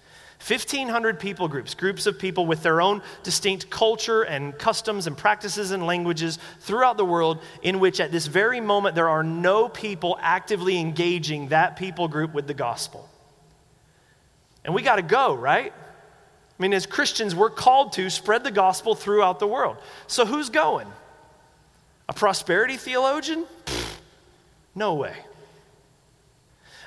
[0.48, 5.70] 1,500 people groups, groups of people with their own distinct culture and customs and practices
[5.70, 10.18] and languages throughout the world, in which at this very moment there are no people
[10.20, 13.08] actively engaging that people group with the gospel.
[14.66, 15.74] And we got to go, right?
[16.60, 19.78] I mean, as Christians, we're called to spread the gospel throughout the world.
[20.08, 20.88] So who's going?
[22.10, 23.46] A prosperity theologian?
[24.76, 25.16] No way.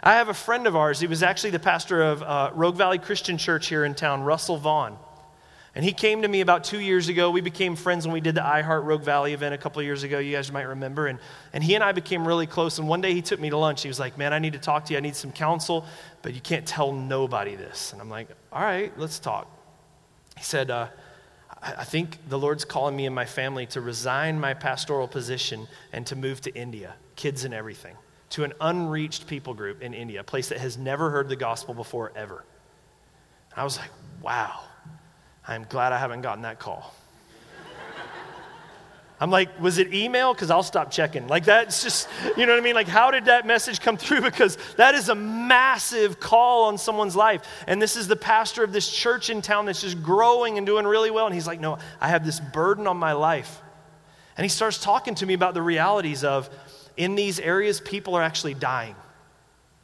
[0.02, 1.00] I have a friend of ours.
[1.00, 4.58] He was actually the pastor of uh, Rogue Valley Christian Church here in town, Russell
[4.58, 4.98] Vaughn.
[5.74, 7.30] And he came to me about two years ago.
[7.30, 10.02] We became friends when we did the iHeart Rogue Valley event a couple of years
[10.02, 10.18] ago.
[10.18, 11.06] You guys might remember.
[11.06, 11.18] And,
[11.54, 12.78] and he and I became really close.
[12.78, 13.80] And one day he took me to lunch.
[13.80, 14.98] He was like, Man, I need to talk to you.
[14.98, 15.86] I need some counsel,
[16.20, 17.92] but you can't tell nobody this.
[17.92, 19.48] And I'm like, All right, let's talk.
[20.42, 20.88] He said, uh,
[21.62, 26.04] I think the Lord's calling me and my family to resign my pastoral position and
[26.08, 27.94] to move to India, kids and everything,
[28.30, 31.74] to an unreached people group in India, a place that has never heard the gospel
[31.74, 32.44] before ever.
[33.52, 33.90] And I was like,
[34.20, 34.62] Wow
[35.46, 36.94] I'm glad I haven't gotten that call.
[39.22, 40.34] I'm like, was it email?
[40.34, 41.28] Because I'll stop checking.
[41.28, 42.74] Like, that's just, you know what I mean?
[42.74, 44.22] Like, how did that message come through?
[44.22, 47.42] Because that is a massive call on someone's life.
[47.68, 50.84] And this is the pastor of this church in town that's just growing and doing
[50.84, 51.26] really well.
[51.26, 53.62] And he's like, no, I have this burden on my life.
[54.36, 56.50] And he starts talking to me about the realities of
[56.96, 58.96] in these areas, people are actually dying.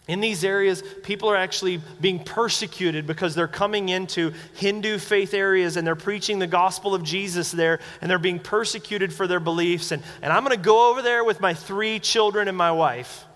[0.08, 5.76] In these areas, people are actually being persecuted because they're coming into Hindu faith areas
[5.76, 9.92] and they're preaching the gospel of Jesus there and they're being persecuted for their beliefs.
[9.92, 13.26] And, and I'm going to go over there with my three children and my wife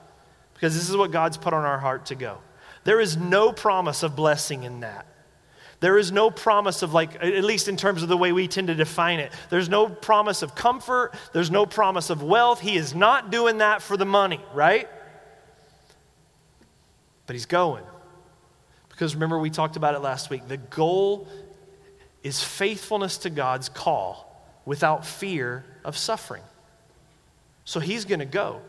[0.54, 2.38] because this is what God's put on our heart to go.
[2.84, 5.06] There is no promise of blessing in that.
[5.80, 8.68] There is no promise of, like, at least in terms of the way we tend
[8.68, 12.60] to define it, there's no promise of comfort, there's no promise of wealth.
[12.60, 14.88] He is not doing that for the money, right?
[17.26, 17.84] But he's going.
[18.88, 20.46] Because remember, we talked about it last week.
[20.48, 21.26] The goal
[22.22, 24.28] is faithfulness to God's call
[24.64, 26.42] without fear of suffering.
[27.64, 28.60] So he's going to go.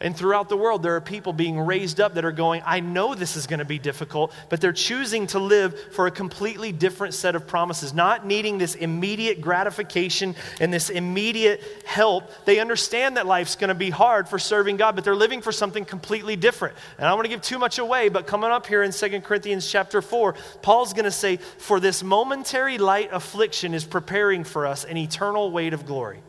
[0.00, 3.16] And throughout the world, there are people being raised up that are going, I know
[3.16, 7.14] this is going to be difficult, but they're choosing to live for a completely different
[7.14, 12.30] set of promises, not needing this immediate gratification and this immediate help.
[12.44, 15.50] They understand that life's going to be hard for serving God, but they're living for
[15.50, 16.76] something completely different.
[16.96, 19.20] And I don't want to give too much away, but coming up here in 2
[19.22, 24.64] Corinthians chapter 4, Paul's going to say, For this momentary light affliction is preparing for
[24.64, 26.20] us an eternal weight of glory.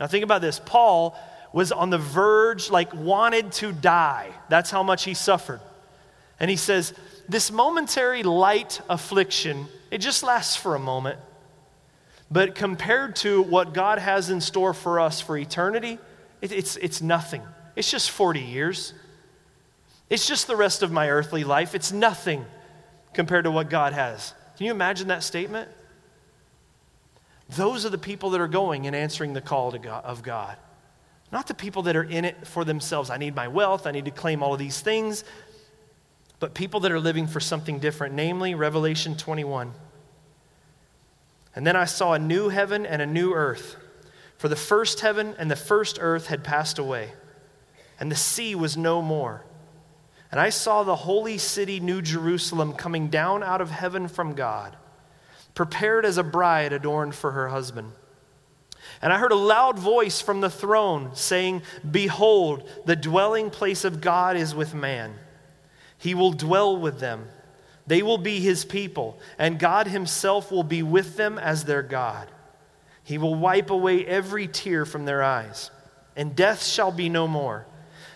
[0.00, 0.58] Now, think about this.
[0.64, 1.14] Paul
[1.56, 4.28] was on the verge, like wanted to die.
[4.50, 5.58] That's how much he suffered.
[6.38, 6.92] And he says,
[7.30, 11.18] This momentary light affliction, it just lasts for a moment.
[12.30, 15.98] But compared to what God has in store for us for eternity,
[16.42, 17.40] it, it's, it's nothing.
[17.74, 18.92] It's just 40 years.
[20.10, 21.74] It's just the rest of my earthly life.
[21.74, 22.44] It's nothing
[23.14, 24.34] compared to what God has.
[24.58, 25.70] Can you imagine that statement?
[27.48, 30.58] Those are the people that are going and answering the call God, of God.
[31.32, 33.10] Not the people that are in it for themselves.
[33.10, 35.24] I need my wealth, I need to claim all of these things,
[36.38, 39.72] but people that are living for something different, namely Revelation 21.
[41.54, 43.76] And then I saw a new heaven and a new earth,
[44.36, 47.12] for the first heaven and the first earth had passed away,
[47.98, 49.44] and the sea was no more.
[50.30, 54.76] And I saw the holy city, New Jerusalem, coming down out of heaven from God,
[55.54, 57.92] prepared as a bride adorned for her husband.
[59.02, 64.00] And I heard a loud voice from the throne saying, Behold, the dwelling place of
[64.00, 65.14] God is with man.
[65.98, 67.28] He will dwell with them.
[67.86, 72.28] They will be his people, and God himself will be with them as their God.
[73.04, 75.70] He will wipe away every tear from their eyes,
[76.16, 77.66] and death shall be no more.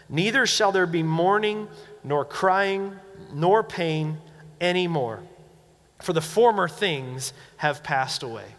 [0.08, 1.68] Neither shall there be mourning,
[2.02, 2.96] nor crying,
[3.32, 4.18] nor pain
[4.60, 5.22] any more,
[6.02, 8.56] for the former things have passed away.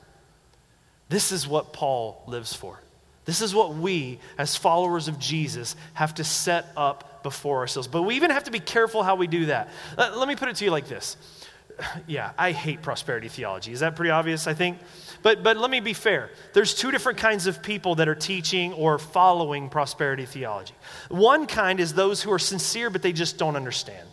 [1.12, 2.80] This is what Paul lives for.
[3.26, 7.90] This is what we, as followers of Jesus, have to set up before ourselves.
[7.90, 9.70] But we even have to be careful how we do that.
[9.98, 11.18] Let, let me put it to you like this.
[12.08, 13.74] Yeah, I hate prosperity theology.
[13.74, 14.78] Is that pretty obvious, I think?
[15.22, 16.30] But, but let me be fair.
[16.54, 20.76] There's two different kinds of people that are teaching or following prosperity theology.
[21.10, 24.08] One kind is those who are sincere, but they just don't understand.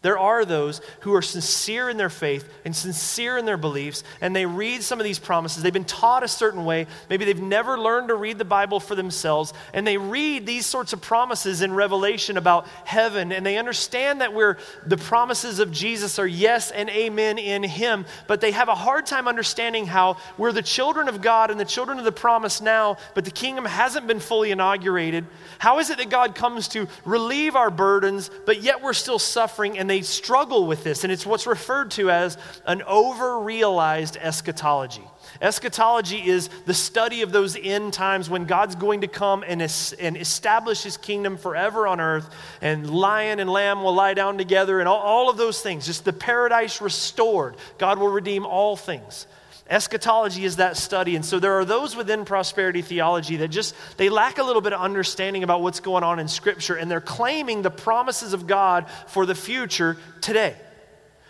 [0.00, 4.34] There are those who are sincere in their faith and sincere in their beliefs, and
[4.34, 5.60] they read some of these promises.
[5.60, 6.86] They've been taught a certain way.
[7.10, 10.92] Maybe they've never learned to read the Bible for themselves, and they read these sorts
[10.92, 16.20] of promises in Revelation about heaven, and they understand that we're, the promises of Jesus
[16.20, 20.52] are yes and amen in Him, but they have a hard time understanding how we're
[20.52, 24.06] the children of God and the children of the promise now, but the kingdom hasn't
[24.06, 25.26] been fully inaugurated.
[25.58, 29.76] How is it that God comes to relieve our burdens, but yet we're still suffering
[29.76, 35.04] and they struggle with this, and it's what's referred to as an over realized eschatology.
[35.40, 39.92] Eschatology is the study of those end times when God's going to come and, es-
[39.92, 42.28] and establish his kingdom forever on earth,
[42.60, 45.86] and lion and lamb will lie down together, and all, all of those things.
[45.86, 47.56] Just the paradise restored.
[47.78, 49.26] God will redeem all things.
[49.68, 51.14] Eschatology is that study.
[51.14, 54.72] And so there are those within prosperity theology that just they lack a little bit
[54.72, 58.86] of understanding about what's going on in scripture and they're claiming the promises of God
[59.08, 60.56] for the future today.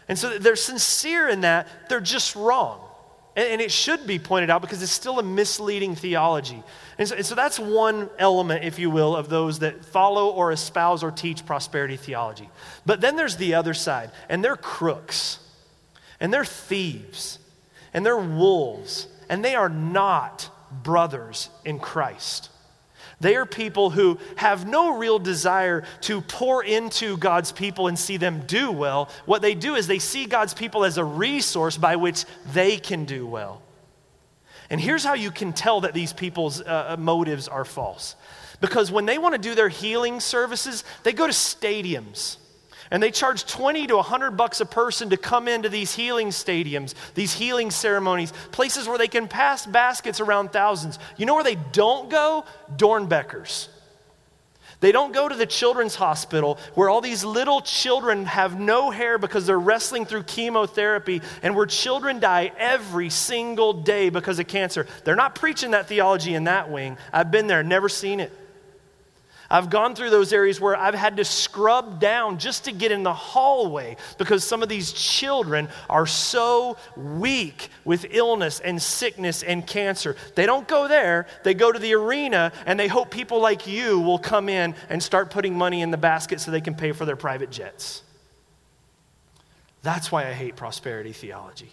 [0.09, 2.81] And so they're sincere in that, they're just wrong.
[3.37, 6.61] And, it should be pointed out because it's still a misleading theology.
[6.99, 10.51] And so, and so, that's one element, if you will, of those that follow or
[10.51, 12.49] espouse or teach prosperity theology.
[12.85, 15.39] But then there's the other side, and they're crooks,
[16.19, 17.39] and they're thieves,
[17.93, 20.51] and they're wolves, and they are not
[20.83, 22.51] brothers in Christ.
[23.21, 28.17] They are people who have no real desire to pour into God's people and see
[28.17, 29.11] them do well.
[29.27, 33.05] What they do is they see God's people as a resource by which they can
[33.05, 33.61] do well.
[34.71, 38.15] And here's how you can tell that these people's uh, uh motives are false.
[38.61, 42.37] Because when they want to do their healing services, they go to stadiums.
[42.91, 46.95] And they charge 20 to 100 bucks a person to come into these healing stadiums,
[47.15, 50.99] these healing ceremonies, places where they can pass baskets around thousands.
[51.17, 52.45] You know where they don't go?
[52.77, 53.69] Doernbechers.
[54.81, 59.19] They don't go to the children's hospital where all these little children have no hair
[59.19, 64.87] because they're wrestling through chemotherapy and where children die every single day because of cancer.
[65.05, 66.97] They're not preaching that theology in that wing.
[67.13, 68.33] I've been there, never seen it.
[69.51, 73.03] I've gone through those areas where I've had to scrub down just to get in
[73.03, 79.67] the hallway because some of these children are so weak with illness and sickness and
[79.67, 80.17] cancer.
[80.35, 83.99] They don't go there, they go to the arena and they hope people like you
[83.99, 87.07] will come in and start putting money in the basket so they can pay for
[87.07, 88.03] their private jets.
[89.83, 91.73] That's why I hate prosperity theology.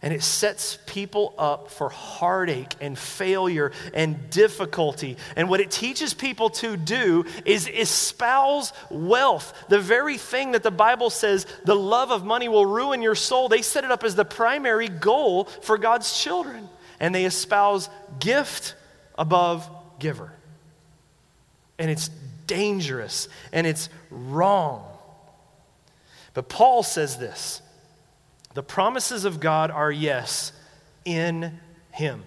[0.00, 5.16] And it sets people up for heartache and failure and difficulty.
[5.34, 9.52] And what it teaches people to do is espouse wealth.
[9.68, 13.48] The very thing that the Bible says the love of money will ruin your soul,
[13.48, 16.68] they set it up as the primary goal for God's children.
[17.00, 17.90] And they espouse
[18.20, 18.76] gift
[19.16, 19.68] above
[19.98, 20.32] giver.
[21.78, 22.08] And it's
[22.46, 24.84] dangerous and it's wrong.
[26.34, 27.62] But Paul says this.
[28.58, 30.50] The promises of God are yes
[31.04, 31.60] in
[31.92, 32.24] Him.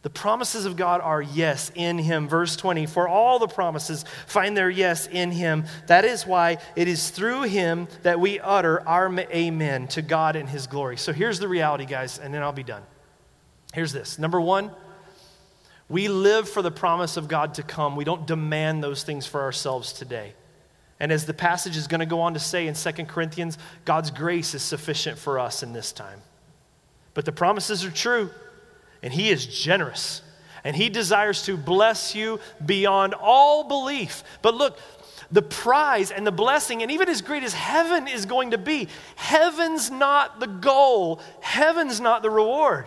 [0.00, 2.28] The promises of God are yes in Him.
[2.28, 5.66] Verse 20, for all the promises find their yes in Him.
[5.88, 10.48] That is why it is through Him that we utter our amen to God and
[10.48, 10.96] His glory.
[10.96, 12.82] So here's the reality, guys, and then I'll be done.
[13.74, 14.18] Here's this.
[14.18, 14.70] Number one,
[15.90, 17.96] we live for the promise of God to come.
[17.96, 20.32] We don't demand those things for ourselves today.
[21.00, 24.10] And as the passage is going to go on to say in 2 Corinthians, God's
[24.10, 26.20] grace is sufficient for us in this time.
[27.14, 28.30] But the promises are true,
[29.02, 30.22] and He is generous,
[30.64, 34.22] and He desires to bless you beyond all belief.
[34.42, 34.78] But look,
[35.30, 38.88] the prize and the blessing, and even as great as heaven is going to be,
[39.16, 42.86] heaven's not the goal, heaven's not the reward.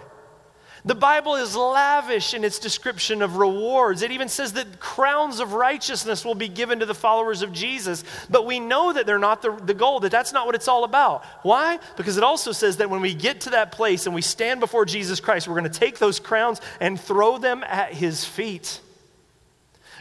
[0.85, 4.03] The Bible is lavish in its description of rewards.
[4.03, 8.03] It even says that crowns of righteousness will be given to the followers of Jesus.
[8.29, 10.83] But we know that they're not the, the goal, that that's not what it's all
[10.83, 11.25] about.
[11.41, 11.79] Why?
[11.97, 14.85] Because it also says that when we get to that place and we stand before
[14.85, 18.79] Jesus Christ, we're going to take those crowns and throw them at his feet.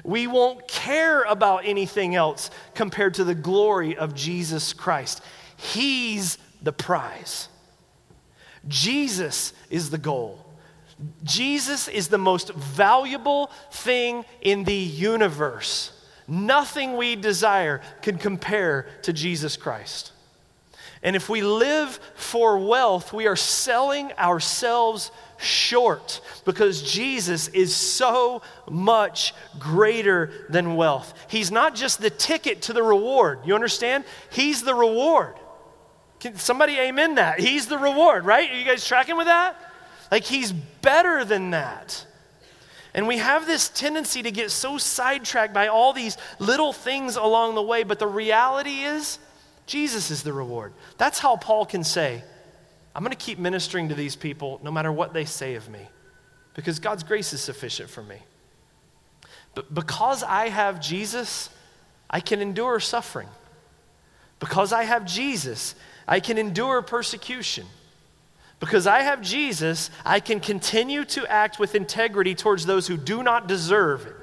[0.05, 5.23] We won't care about anything else compared to the glory of Jesus Christ.
[5.57, 7.49] He's the prize.
[8.69, 10.44] Jesus is the goal.
[11.23, 15.91] Jesus is the most valuable thing in the universe.
[16.27, 20.13] Nothing we desire can compare to Jesus Christ.
[21.03, 28.41] And if we live for wealth, we are selling ourselves short because Jesus is so
[28.71, 31.13] much greater than wealth.
[31.29, 33.41] He's not just the ticket to the reward.
[33.45, 34.05] You understand?
[34.31, 35.35] He's the reward.
[36.21, 37.39] Can somebody amen that?
[37.39, 38.51] He's the reward, right?
[38.51, 39.57] Are you guys tracking with that?
[40.15, 42.07] Like he's better than that.
[42.95, 47.57] And we have this tendency to get so sidetracked by all these little things along
[47.57, 49.19] the way, but the reality is,
[49.67, 50.73] Jesus is the reward.
[50.99, 52.23] That's how Paul can say,
[52.95, 55.81] I'm going to keep ministering to these people no matter what they say of me,
[56.55, 58.19] because God's grace is sufficient for me.
[59.57, 61.51] But because I have Jesus,
[62.09, 63.31] I can endure suffering.
[64.39, 65.75] Because I have Jesus,
[66.07, 67.67] I can endure persecution.
[68.61, 73.23] Because I have Jesus, I can continue to act with integrity towards those who do
[73.23, 74.17] not deserve it.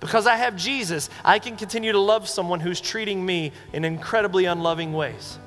[0.00, 4.46] Because I have Jesus, I can continue to love someone who's treating me in incredibly
[4.46, 5.38] unloving ways.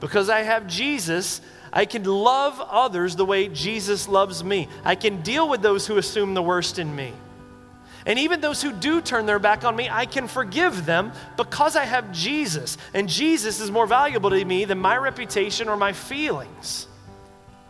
[0.00, 1.42] Because I have Jesus,
[1.72, 4.68] I can love others the way Jesus loves me.
[4.84, 7.12] I can deal with those who assume the worst in me.
[8.06, 11.74] And even those who do turn their back on me, I can forgive them because
[11.74, 12.76] I have Jesus.
[12.92, 16.86] And Jesus is more valuable to me than my reputation or my feelings.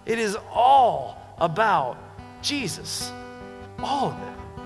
[0.06, 1.96] It is all about
[2.42, 3.10] Jesus.
[3.78, 4.62] All of it.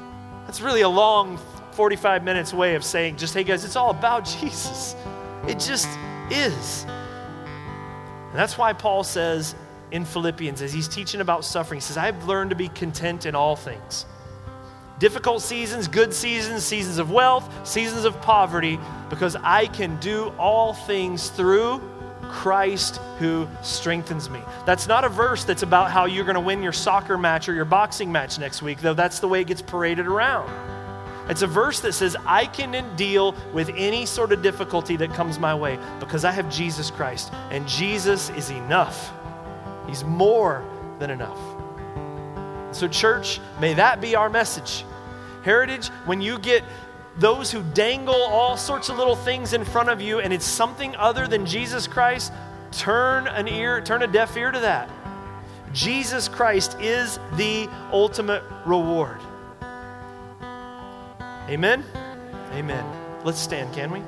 [0.46, 1.38] That's really a long
[1.72, 4.96] 45 minutes way of saying, just, hey guys, it's all about Jesus.
[5.46, 5.88] It just
[6.30, 6.84] is.
[6.84, 9.54] And that's why Paul says,
[9.90, 11.78] in Philippians as he's teaching about suffering.
[11.78, 14.06] He says, I've learned to be content in all things.
[14.98, 18.78] Difficult seasons, good seasons, seasons of wealth, seasons of poverty,
[19.10, 21.80] because I can do all things through
[22.28, 24.40] Christ who strengthens me.
[24.66, 27.54] That's not a verse that's about how you're going to win your soccer match or
[27.54, 30.48] your boxing match next week, though that's the way it gets paraded around.
[31.28, 35.38] It's a verse that says, I can deal with any sort of difficulty that comes
[35.38, 39.12] my way because I have Jesus Christ, and Jesus is enough.
[39.86, 40.64] He's more
[40.98, 41.38] than enough.
[42.74, 44.84] So, church, may that be our message.
[45.42, 46.64] Heritage, when you get
[47.18, 50.94] those who dangle all sorts of little things in front of you and it's something
[50.96, 52.32] other than Jesus Christ,
[52.70, 54.88] turn an ear, turn a deaf ear to that.
[55.72, 59.20] Jesus Christ is the ultimate reward.
[61.48, 61.84] Amen?
[62.52, 62.84] Amen.
[63.24, 64.02] Let's stand, can we?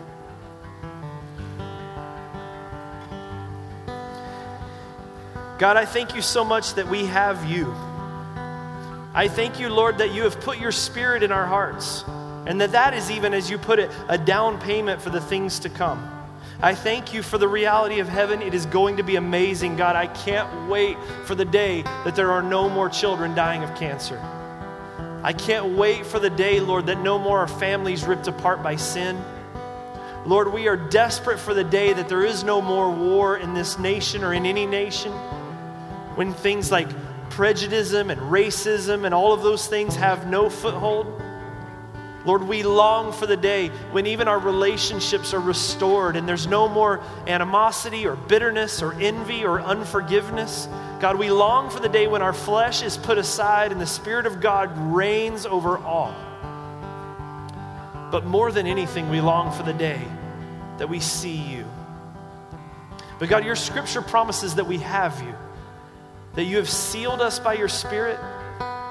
[5.58, 7.70] God, I thank you so much that we have you.
[9.12, 12.04] I thank you, Lord, that you have put your spirit in our hearts,
[12.46, 15.58] and that that is even, as you put it, a down payment for the things
[15.60, 16.08] to come.
[16.62, 18.42] I thank you for the reality of heaven.
[18.42, 19.96] It is going to be amazing, God.
[19.96, 24.18] I can't wait for the day that there are no more children dying of cancer.
[25.22, 28.76] I can't wait for the day, Lord, that no more are families ripped apart by
[28.76, 29.22] sin.
[30.26, 33.78] Lord, we are desperate for the day that there is no more war in this
[33.78, 35.12] nation or in any nation.
[36.14, 36.88] When things like
[37.30, 41.19] prejudice and racism and all of those things have no foothold.
[42.26, 46.68] Lord, we long for the day when even our relationships are restored and there's no
[46.68, 50.68] more animosity or bitterness or envy or unforgiveness.
[51.00, 54.26] God, we long for the day when our flesh is put aside and the Spirit
[54.26, 56.14] of God reigns over all.
[58.10, 60.02] But more than anything, we long for the day
[60.76, 61.64] that we see you.
[63.18, 65.34] But God, your scripture promises that we have you,
[66.34, 68.18] that you have sealed us by your Spirit,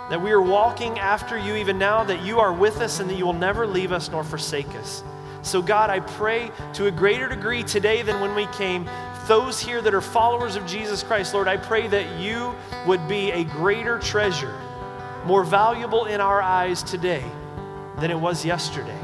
[0.10, 3.16] that we are walking after you even now, that you are with us and that
[3.16, 5.04] you will never leave us nor forsake us.
[5.42, 8.90] So, God, I pray to a greater degree today than when we came
[9.30, 12.56] those here that are followers of Jesus Christ, Lord, I pray that you
[12.88, 14.60] would be a greater treasure,
[15.24, 17.24] more valuable in our eyes today
[18.00, 18.98] than it was yesterday.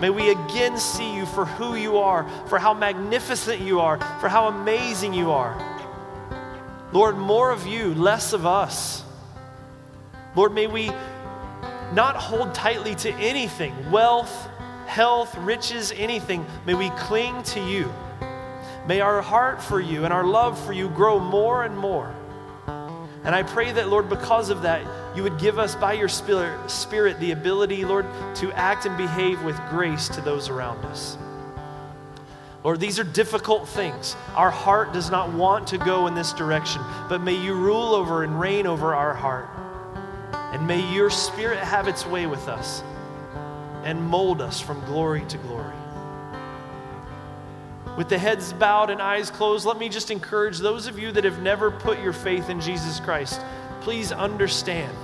[0.00, 4.28] May we again see you for who you are, for how magnificent you are, for
[4.28, 5.54] how amazing you are.
[6.92, 9.04] Lord, more of you, less of us.
[10.36, 10.90] Lord, may we
[11.92, 14.48] not hold tightly to anything wealth,
[14.86, 16.46] health, riches, anything.
[16.66, 17.92] May we cling to you.
[18.86, 22.14] May our heart for you and our love for you grow more and more.
[23.22, 24.82] And I pray that, Lord, because of that,
[25.16, 28.06] you would give us by your Spirit the ability, Lord,
[28.36, 31.18] to act and behave with grace to those around us.
[32.64, 34.16] Lord, these are difficult things.
[34.34, 38.22] Our heart does not want to go in this direction, but may you rule over
[38.22, 39.48] and reign over our heart.
[40.60, 42.84] And may your Spirit have its way with us
[43.82, 45.74] and mold us from glory to glory
[48.00, 51.24] with the heads bowed and eyes closed, let me just encourage those of you that
[51.24, 53.42] have never put your faith in Jesus Christ,
[53.82, 54.96] please understand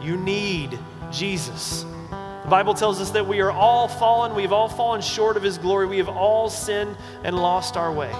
[0.00, 0.78] you need
[1.10, 1.84] Jesus.
[2.10, 5.58] The Bible tells us that we are all fallen, we've all fallen short of His
[5.58, 8.12] glory, we have all sinned and lost our way.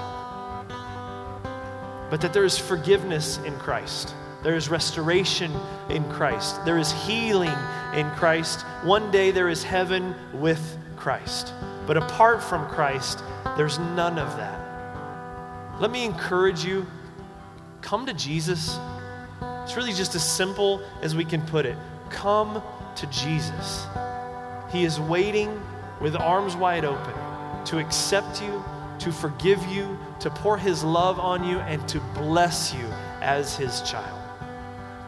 [2.11, 4.17] But that there is forgiveness in Christ.
[4.43, 5.53] There is restoration
[5.89, 6.65] in Christ.
[6.65, 7.57] There is healing
[7.95, 8.63] in Christ.
[8.85, 11.53] One day there is heaven with Christ.
[11.87, 13.23] But apart from Christ,
[13.57, 15.81] there's none of that.
[15.81, 16.87] Let me encourage you
[17.81, 18.79] come to Jesus.
[19.65, 21.77] It's really just as simple as we can put it.
[22.11, 22.63] Come
[22.97, 23.87] to Jesus.
[24.71, 25.61] He is waiting
[26.01, 27.15] with arms wide open
[27.65, 28.63] to accept you,
[29.01, 32.87] to forgive you, to pour His love on you, and to bless you
[33.21, 34.18] as His child.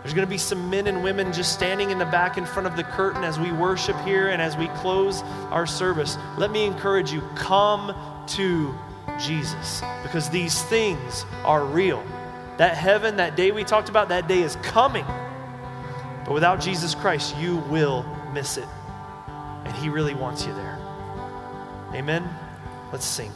[0.03, 2.67] There's going to be some men and women just standing in the back in front
[2.67, 6.17] of the curtain as we worship here and as we close our service.
[6.39, 7.95] Let me encourage you come
[8.29, 8.75] to
[9.19, 12.03] Jesus because these things are real.
[12.57, 15.05] That heaven, that day we talked about, that day is coming.
[16.25, 18.69] But without Jesus Christ, you will miss it.
[19.65, 20.79] And He really wants you there.
[21.95, 22.29] Amen.
[22.93, 23.33] Let's sing.